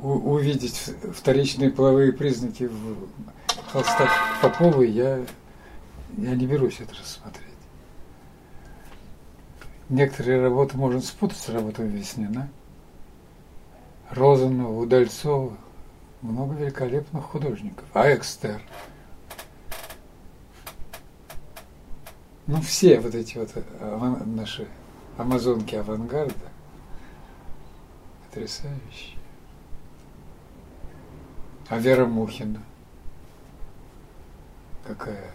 У, 0.00 0.10
увидеть 0.32 0.92
вторичные 1.14 1.70
половые 1.70 2.12
признаки 2.12 2.64
в 2.64 3.08
холстах 3.70 4.10
Поповой 4.42 4.90
я, 4.90 5.24
я 6.16 6.34
не 6.34 6.46
берусь 6.46 6.80
это 6.80 6.94
рассмотреть. 6.94 7.44
Некоторые 9.88 10.42
работы 10.42 10.76
можно 10.76 11.00
спутать 11.00 11.38
с 11.38 11.48
работами 11.48 11.96
Веснина, 11.96 12.48
Розанова, 14.10 14.78
Удальцова. 14.80 15.56
Много 16.20 16.54
великолепных 16.56 17.24
художников. 17.24 17.84
А 17.92 18.12
Экстер– 18.12 18.60
Ну, 22.48 22.62
все 22.62 22.98
вот 22.98 23.14
эти 23.14 23.36
вот 23.36 23.50
э, 23.54 24.22
наши 24.24 24.66
амазонки 25.18 25.74
авангарда 25.74 26.34
потрясающие. 28.24 29.18
А 31.68 31.76
Вера 31.78 32.06
Мухина, 32.06 32.62
какая 34.86 35.30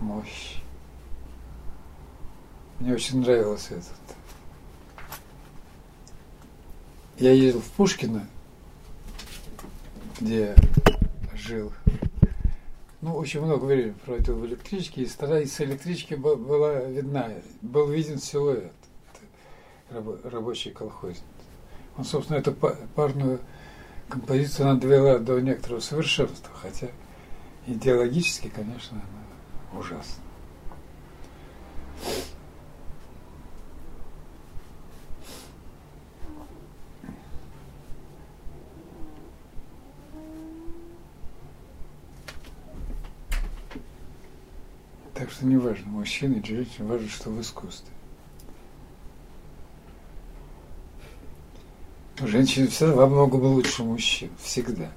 мощь. 0.00 0.62
Мне 2.80 2.94
очень 2.94 3.20
нравился 3.20 3.74
этот. 3.74 4.16
Я 7.18 7.32
ездил 7.32 7.60
в 7.60 7.70
Пушкино, 7.72 8.26
где 10.18 10.56
жил 11.34 11.70
ну, 13.00 13.14
очень 13.14 13.40
много 13.40 13.64
времени 13.64 13.94
проводил 14.04 14.36
в 14.36 14.46
электричке, 14.46 15.02
и 15.02 15.06
стараясь 15.06 15.60
электрички 15.60 16.14
была 16.14 16.80
видна, 16.80 17.30
был 17.62 17.88
виден 17.88 18.18
силуэт 18.18 18.72
рабочей 19.90 20.70
колхозницы. 20.70 21.22
Он, 21.96 22.04
собственно, 22.04 22.38
эту 22.38 22.52
парную 22.52 23.40
композицию 24.08 24.70
она 24.70 24.80
довела 24.80 25.18
до 25.18 25.40
некоторого 25.40 25.80
совершенства, 25.80 26.52
хотя 26.54 26.88
идеологически, 27.66 28.48
конечно, 28.48 29.00
она 29.72 29.80
ужасна. 29.80 30.22
Так 45.14 45.27
что 45.38 45.46
не 45.46 45.56
важно, 45.56 45.86
мужчина 45.86 46.34
или 46.34 46.46
женщина, 46.56 46.88
важно, 46.88 47.08
что 47.08 47.30
в 47.30 47.40
искусстве. 47.40 47.92
Женщина 52.20 52.66
всегда 52.66 52.94
во 52.94 53.06
многом 53.06 53.42
лучше 53.42 53.84
мужчин. 53.84 54.30
Всегда. 54.42 54.90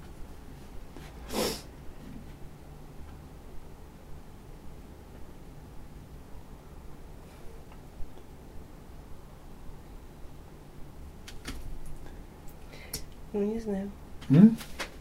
Ну, 13.31 13.43
не 13.43 13.59
знаю. 13.59 13.91
М? 14.29 14.57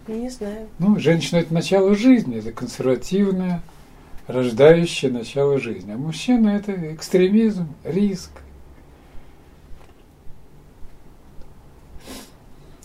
Ну, 0.07 0.15
не 0.15 0.29
знаю. 0.29 0.69
Ну, 0.79 0.99
женщина 0.99 1.39
это 1.39 1.55
начало 1.55 1.95
жизни, 1.95 2.37
это 2.37 2.53
консервативная, 2.53 3.63
рождающее 4.33 5.11
начало 5.11 5.59
жизни. 5.59 5.93
А 5.93 5.97
мужчина– 5.97 6.49
это 6.51 6.95
экстремизм, 6.95 7.69
риск. 7.85 8.31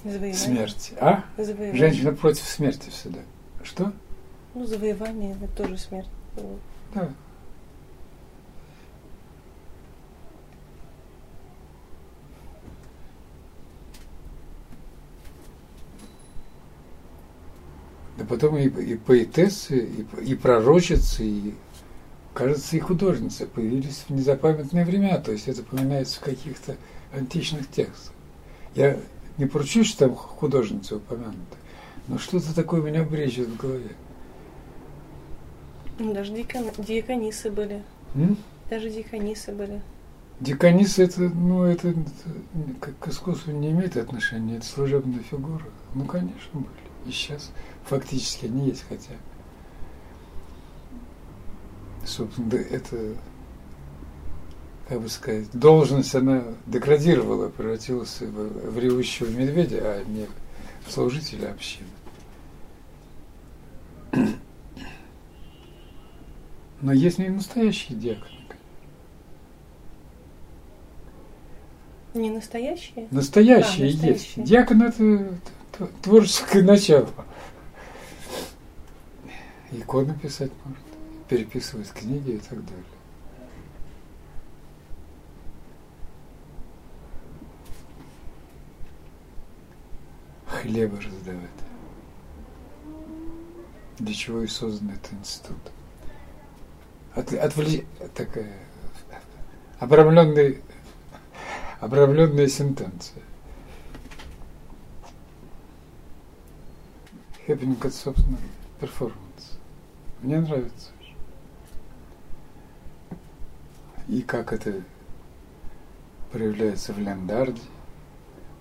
Завоевание. 0.04 0.34
Смерти. 0.36 0.93
А? 1.00 1.24
Завоевание. 1.38 1.76
Женщина 1.76 2.14
против 2.14 2.43
смерти 2.43 2.89
всегда. 2.89 3.20
Что? 3.64 3.91
Ну, 4.54 4.66
завоевание– 4.66 5.36
это 5.41 5.64
тоже 5.64 5.78
смерть. 5.78 6.10
Да. 6.93 7.10
Потом 18.26 18.58
и, 18.58 18.68
и 18.68 18.96
поэтессы, 18.98 19.78
и, 19.78 20.24
и 20.24 20.36
пророчицы, 20.36 21.26
и, 21.26 21.54
кажется, 22.34 22.76
и 22.76 22.80
художницы 22.80 23.48
появились 23.48 24.06
в 24.08 24.10
незапамятные 24.12 24.86
времена. 24.86 25.18
То 25.18 25.32
есть 25.32 25.48
это 25.48 25.62
упоминается 25.62 26.20
в 26.20 26.24
каких-то 26.24 26.76
античных 27.14 27.70
текстах. 27.70 28.14
Я 28.76 28.98
не 29.38 29.46
поручусь, 29.46 29.88
что 29.88 30.08
там 30.08 30.16
художницы 30.16 30.98
упомянуты, 30.98 31.58
но 32.08 32.18
что-то 32.18 32.54
такое 32.54 32.82
у 32.82 32.86
меня 32.86 33.04
брежет 33.04 33.48
в 33.48 33.58
голове. 33.58 33.92
Ну, 35.98 36.14
даже 36.14 36.34
дикон, 36.34 36.66
диаконисы 36.78 37.50
были. 37.50 37.82
М? 38.16 38.38
Даже 38.70 38.90
диаконисы 38.90 39.54
были. 39.54 39.82
Диконисы 40.42 41.04
это, 41.04 41.22
ну, 41.22 41.64
это, 41.64 41.90
это 41.90 42.92
к 43.00 43.08
искусству 43.08 43.54
не 43.54 43.72
имеет 43.72 43.96
отношения, 43.96 44.58
это 44.58 44.66
служебная 44.66 45.22
фигура. 45.22 45.64
Ну, 45.94 46.04
конечно, 46.04 46.52
были. 46.54 46.85
И 47.06 47.12
сейчас 47.12 47.51
фактически 47.84 48.45
они 48.45 48.70
есть, 48.70 48.84
хотя, 48.88 49.14
собственно, 52.06 52.56
это, 52.56 53.16
как 54.89 55.01
бы 55.01 55.10
сказать, 55.10 55.51
должность, 55.51 56.16
она 56.16 56.43
деградировала, 56.66 57.49
превратилась 57.49 58.22
в, 58.22 58.72
в 58.72 58.80
ревущего 58.80 59.30
медведя, 59.30 59.80
а 59.82 60.03
не 60.06 60.28
в 60.86 60.91
служителя 60.91 61.51
общины. 61.51 61.88
Но 66.82 66.91
есть 66.91 67.18
не 67.20 67.30
настоящие 67.30 67.97
диаконы. 67.97 68.36
Не 72.16 72.30
настоящие? 72.30 73.08
Настоящие, 73.12 73.84
а, 73.84 73.86
есть. 73.88 74.01
настоящие. 74.01 74.45
Диакон 74.45 74.84
это 74.84 75.39
творческое 76.02 76.64
начало. 76.64 77.10
Иконы 79.72 80.18
писать 80.18 80.52
может, 80.64 80.80
переписывать 81.28 81.92
книги 81.92 82.32
и 82.32 82.38
так 82.38 82.64
далее. 82.66 82.84
Хлеба 90.48 90.98
раздавать. 90.98 91.50
Для 94.00 94.14
чего 94.14 94.42
и 94.42 94.48
создан 94.48 94.92
этот 94.92 95.14
институт. 95.14 95.58
От, 97.14 97.34
отвле... 97.34 97.86
такая 98.14 98.54
обрамленный, 99.80 100.62
обрамленная 101.80 102.48
сентенция. 102.48 103.24
Хэппенинг 107.46 107.86
это, 107.86 107.96
собственно, 107.96 108.38
перформанс. 108.80 109.60
Мне 110.22 110.39
нравится. 110.39 110.91
И 114.08 114.22
как 114.22 114.52
это 114.52 114.82
проявляется 116.32 116.93
в 116.93 117.00
ленд-арте. 117.00 117.62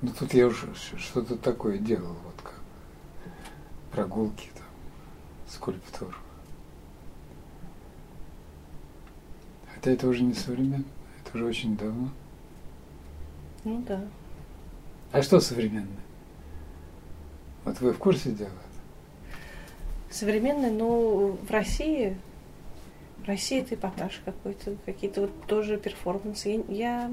Ну 0.02 0.10
тут 0.12 0.34
я 0.34 0.46
уже 0.46 0.74
что-то 0.74 1.36
такое 1.36 1.78
делал, 1.78 2.14
вот 2.24 2.34
как 2.42 2.60
прогулки, 3.90 4.50
там, 4.54 4.66
скульптур. 5.48 6.14
Хотя 9.74 9.92
это 9.92 10.08
уже 10.08 10.22
не 10.22 10.34
современно, 10.34 10.84
это 11.24 11.36
уже 11.36 11.46
очень 11.46 11.76
давно. 11.76 12.10
Ну 13.64 13.82
да. 13.82 14.04
А 15.12 15.22
что 15.22 15.40
современное? 15.40 15.88
Вот 17.64 17.80
вы 17.80 17.92
в 17.92 17.98
курсе 17.98 18.30
дела? 18.30 18.50
Современный, 20.14 20.70
ну, 20.70 21.36
в 21.42 21.50
России, 21.50 22.16
в 23.18 23.26
России 23.26 23.60
это 23.62 23.74
эпатаж 23.74 24.20
какой-то, 24.24 24.76
какие-то 24.86 25.22
вот 25.22 25.46
тоже 25.46 25.76
перформансы. 25.76 26.50
Я, 26.50 26.62
я 26.68 27.10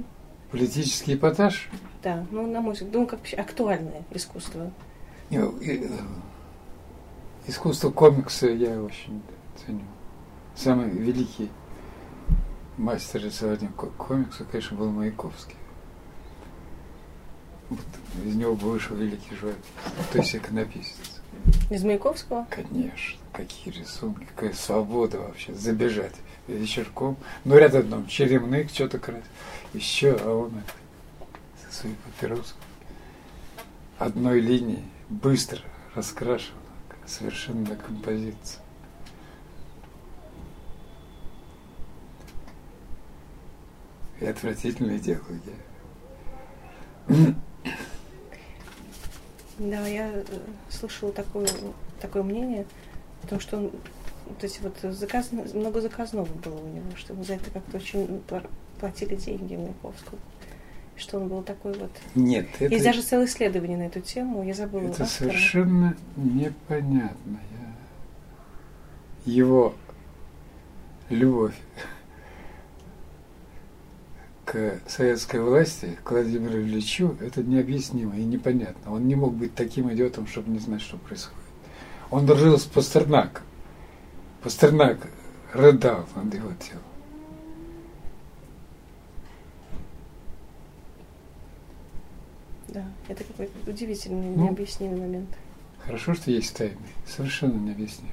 Политический 0.51 1.15
эпатаж? 1.15 1.67
да, 2.03 2.27
ну, 2.29 2.45
на 2.45 2.61
мой 2.61 2.73
взгляд, 2.73 2.93
ну, 2.93 3.07
как 3.07 3.19
вообще 3.19 3.37
актуальное 3.37 4.03
искусство. 4.11 4.71
Э, 5.31 5.49
Искусство 7.47 7.89
комикса 7.89 8.47
я 8.49 8.79
очень 8.83 9.23
ценю. 9.65 9.81
Самый 10.55 10.89
великий 10.91 11.49
мастер 12.77 13.23
рисования 13.23 13.69
ко- 13.69 13.87
комикса, 13.97 14.43
конечно, 14.43 14.77
был 14.77 14.91
Маяковский. 14.91 15.55
Вот 17.71 17.79
из 18.23 18.35
него 18.35 18.53
вышел 18.53 18.95
великий 18.95 19.33
живописец, 19.33 19.65
то 20.11 20.17
есть 20.19 20.35
иконописец. 20.35 21.10
Из 21.69 21.83
Маяковского? 21.83 22.45
Конечно, 22.49 23.19
какие 23.31 23.73
рисунки, 23.73 24.25
какая 24.35 24.53
свобода 24.53 25.19
вообще, 25.19 25.53
забежать 25.53 26.15
вечерком. 26.47 27.17
Ну, 27.45 27.57
рядом 27.57 27.89
там 27.89 28.07
черемных 28.07 28.69
что-то 28.69 28.99
красить, 28.99 29.23
еще, 29.73 30.17
а 30.19 30.33
он 30.33 30.51
со 31.65 31.81
своей 31.81 31.95
папироской 31.95 32.61
одной 34.01 34.39
линией 34.41 34.83
быстро 35.09 35.61
раскрашивал, 35.93 36.57
совершенно 37.05 37.75
композиция. 37.75 38.61
И 44.19 44.25
отвратительно 44.25 44.97
делаю 44.99 45.41
я. 47.07 47.35
Да, 49.69 49.85
я 49.87 50.09
э, 50.09 50.23
слышала 50.69 51.11
такое, 51.11 51.47
такое 52.01 52.23
мнение, 52.23 52.65
потому 53.21 53.39
что 53.39 53.57
он, 53.57 53.71
вот 54.25 54.43
эти 54.43 54.59
вот 54.61 54.75
заказ, 54.95 55.29
много 55.31 55.81
заказного 55.81 56.25
было 56.25 56.55
у 56.59 56.67
него, 56.67 56.85
что 56.97 57.13
ему 57.13 57.23
за 57.23 57.33
это 57.35 57.51
как-то 57.51 57.77
очень 57.77 58.21
пла- 58.27 58.49
платили 58.79 59.15
деньги 59.15 59.55
Маяковскому. 59.55 60.19
Что 60.97 61.17
он 61.19 61.27
был 61.27 61.43
такой 61.43 61.73
вот. 61.73 61.91
Нет, 62.15 62.47
это, 62.59 62.73
Есть 62.73 62.85
даже 62.85 63.01
целое 63.03 63.25
исследование 63.25 63.77
на 63.77 63.83
эту 63.83 64.01
тему, 64.01 64.43
я 64.43 64.53
забыла. 64.55 64.89
это 64.89 65.03
автора. 65.03 65.29
совершенно 65.29 65.95
непонятно. 66.15 67.39
Я- 69.25 69.31
Его 69.31 69.75
любовь 71.09 71.55
к 74.51 74.81
советской 74.85 75.39
власти, 75.39 75.97
к 76.03 76.11
Владимиру 76.11 76.59
Ильичу, 76.59 77.15
это 77.21 77.41
необъяснимо 77.41 78.17
и 78.17 78.23
непонятно. 78.25 78.91
Он 78.93 79.07
не 79.07 79.15
мог 79.15 79.33
быть 79.33 79.55
таким 79.55 79.89
идиотом, 79.93 80.27
чтобы 80.27 80.49
не 80.51 80.59
знать, 80.59 80.81
что 80.81 80.97
происходит. 80.97 81.39
Он 82.09 82.25
дружил 82.25 82.59
с 82.59 82.65
Пастернаком. 82.65 83.43
Пастернак 84.43 85.07
рыдал 85.53 86.05
над 86.15 86.33
его 86.33 86.49
телом. 86.59 86.83
Да, 92.67 92.83
это 93.07 93.23
какой-то 93.23 93.71
удивительный, 93.71 94.35
Ну. 94.35 94.43
необъяснимый 94.43 94.99
момент. 94.99 95.29
Хорошо, 95.79 96.13
что 96.13 96.29
есть 96.29 96.57
тайны. 96.57 96.75
Совершенно 97.07 97.53
необъяснимо. 97.53 98.11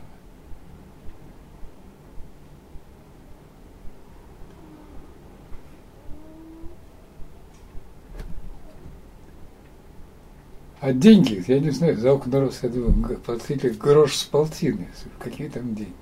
А 10.81 10.93
деньги, 10.93 11.43
я 11.49 11.59
не 11.59 11.71
знаю, 11.71 11.97
за 11.97 12.13
окна 12.13 12.41
рос, 12.41 12.61
я 12.63 12.69
думаю, 12.69 13.19
платили 13.19 13.69
грош 13.71 14.15
с 14.17 14.25
полтины. 14.25 14.89
Какие 15.19 15.49
там 15.49 15.75
деньги? 15.75 15.93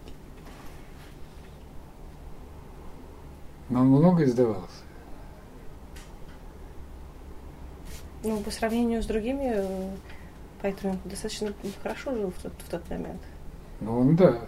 Но 3.71 3.81
он 3.81 3.87
много 3.89 4.25
издавался. 4.25 4.69
Ну, 8.23 8.39
по 8.41 8.51
сравнению 8.51 9.03
с 9.03 9.07
другими 9.07 9.65
поэтому 10.61 10.99
достаточно 11.05 11.53
хорошо 11.83 12.15
жил 12.15 12.33
в 12.37 12.43
тот, 12.43 12.53
в 12.59 12.71
тот 12.71 12.91
момент. 12.91 13.21
Ну, 13.81 14.01
он, 14.01 14.17
да. 14.17 14.41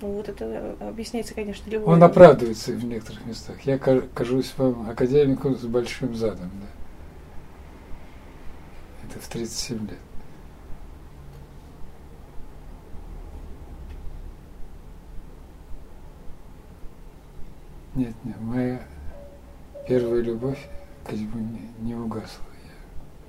Ну, 0.00 0.12
вот 0.12 0.28
это 0.28 0.76
объясняется, 0.80 1.34
конечно, 1.34 1.68
любовью. 1.70 1.94
Он 1.94 2.02
оправдывается 2.02 2.72
в 2.72 2.84
некоторых 2.84 3.24
местах. 3.24 3.60
Я 3.62 3.78
ка- 3.78 4.02
кажусь 4.14 4.52
вам 4.56 4.88
академиком 4.90 5.56
с 5.56 5.62
большим 5.62 6.14
задом, 6.14 6.50
да 6.60 6.81
ты 9.12 9.20
в 9.20 9.28
37 9.28 9.88
лет. 9.88 9.98
Нет, 17.94 18.14
нет, 18.24 18.40
моя 18.40 18.82
первая 19.86 20.22
любовь 20.22 20.66
к 21.04 21.12
нему 21.12 21.38
не, 21.38 21.70
не 21.80 21.94
угасла. 21.94 22.44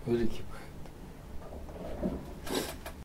Я 0.08 0.14
великий 0.14 0.44
поэт. 0.44 2.14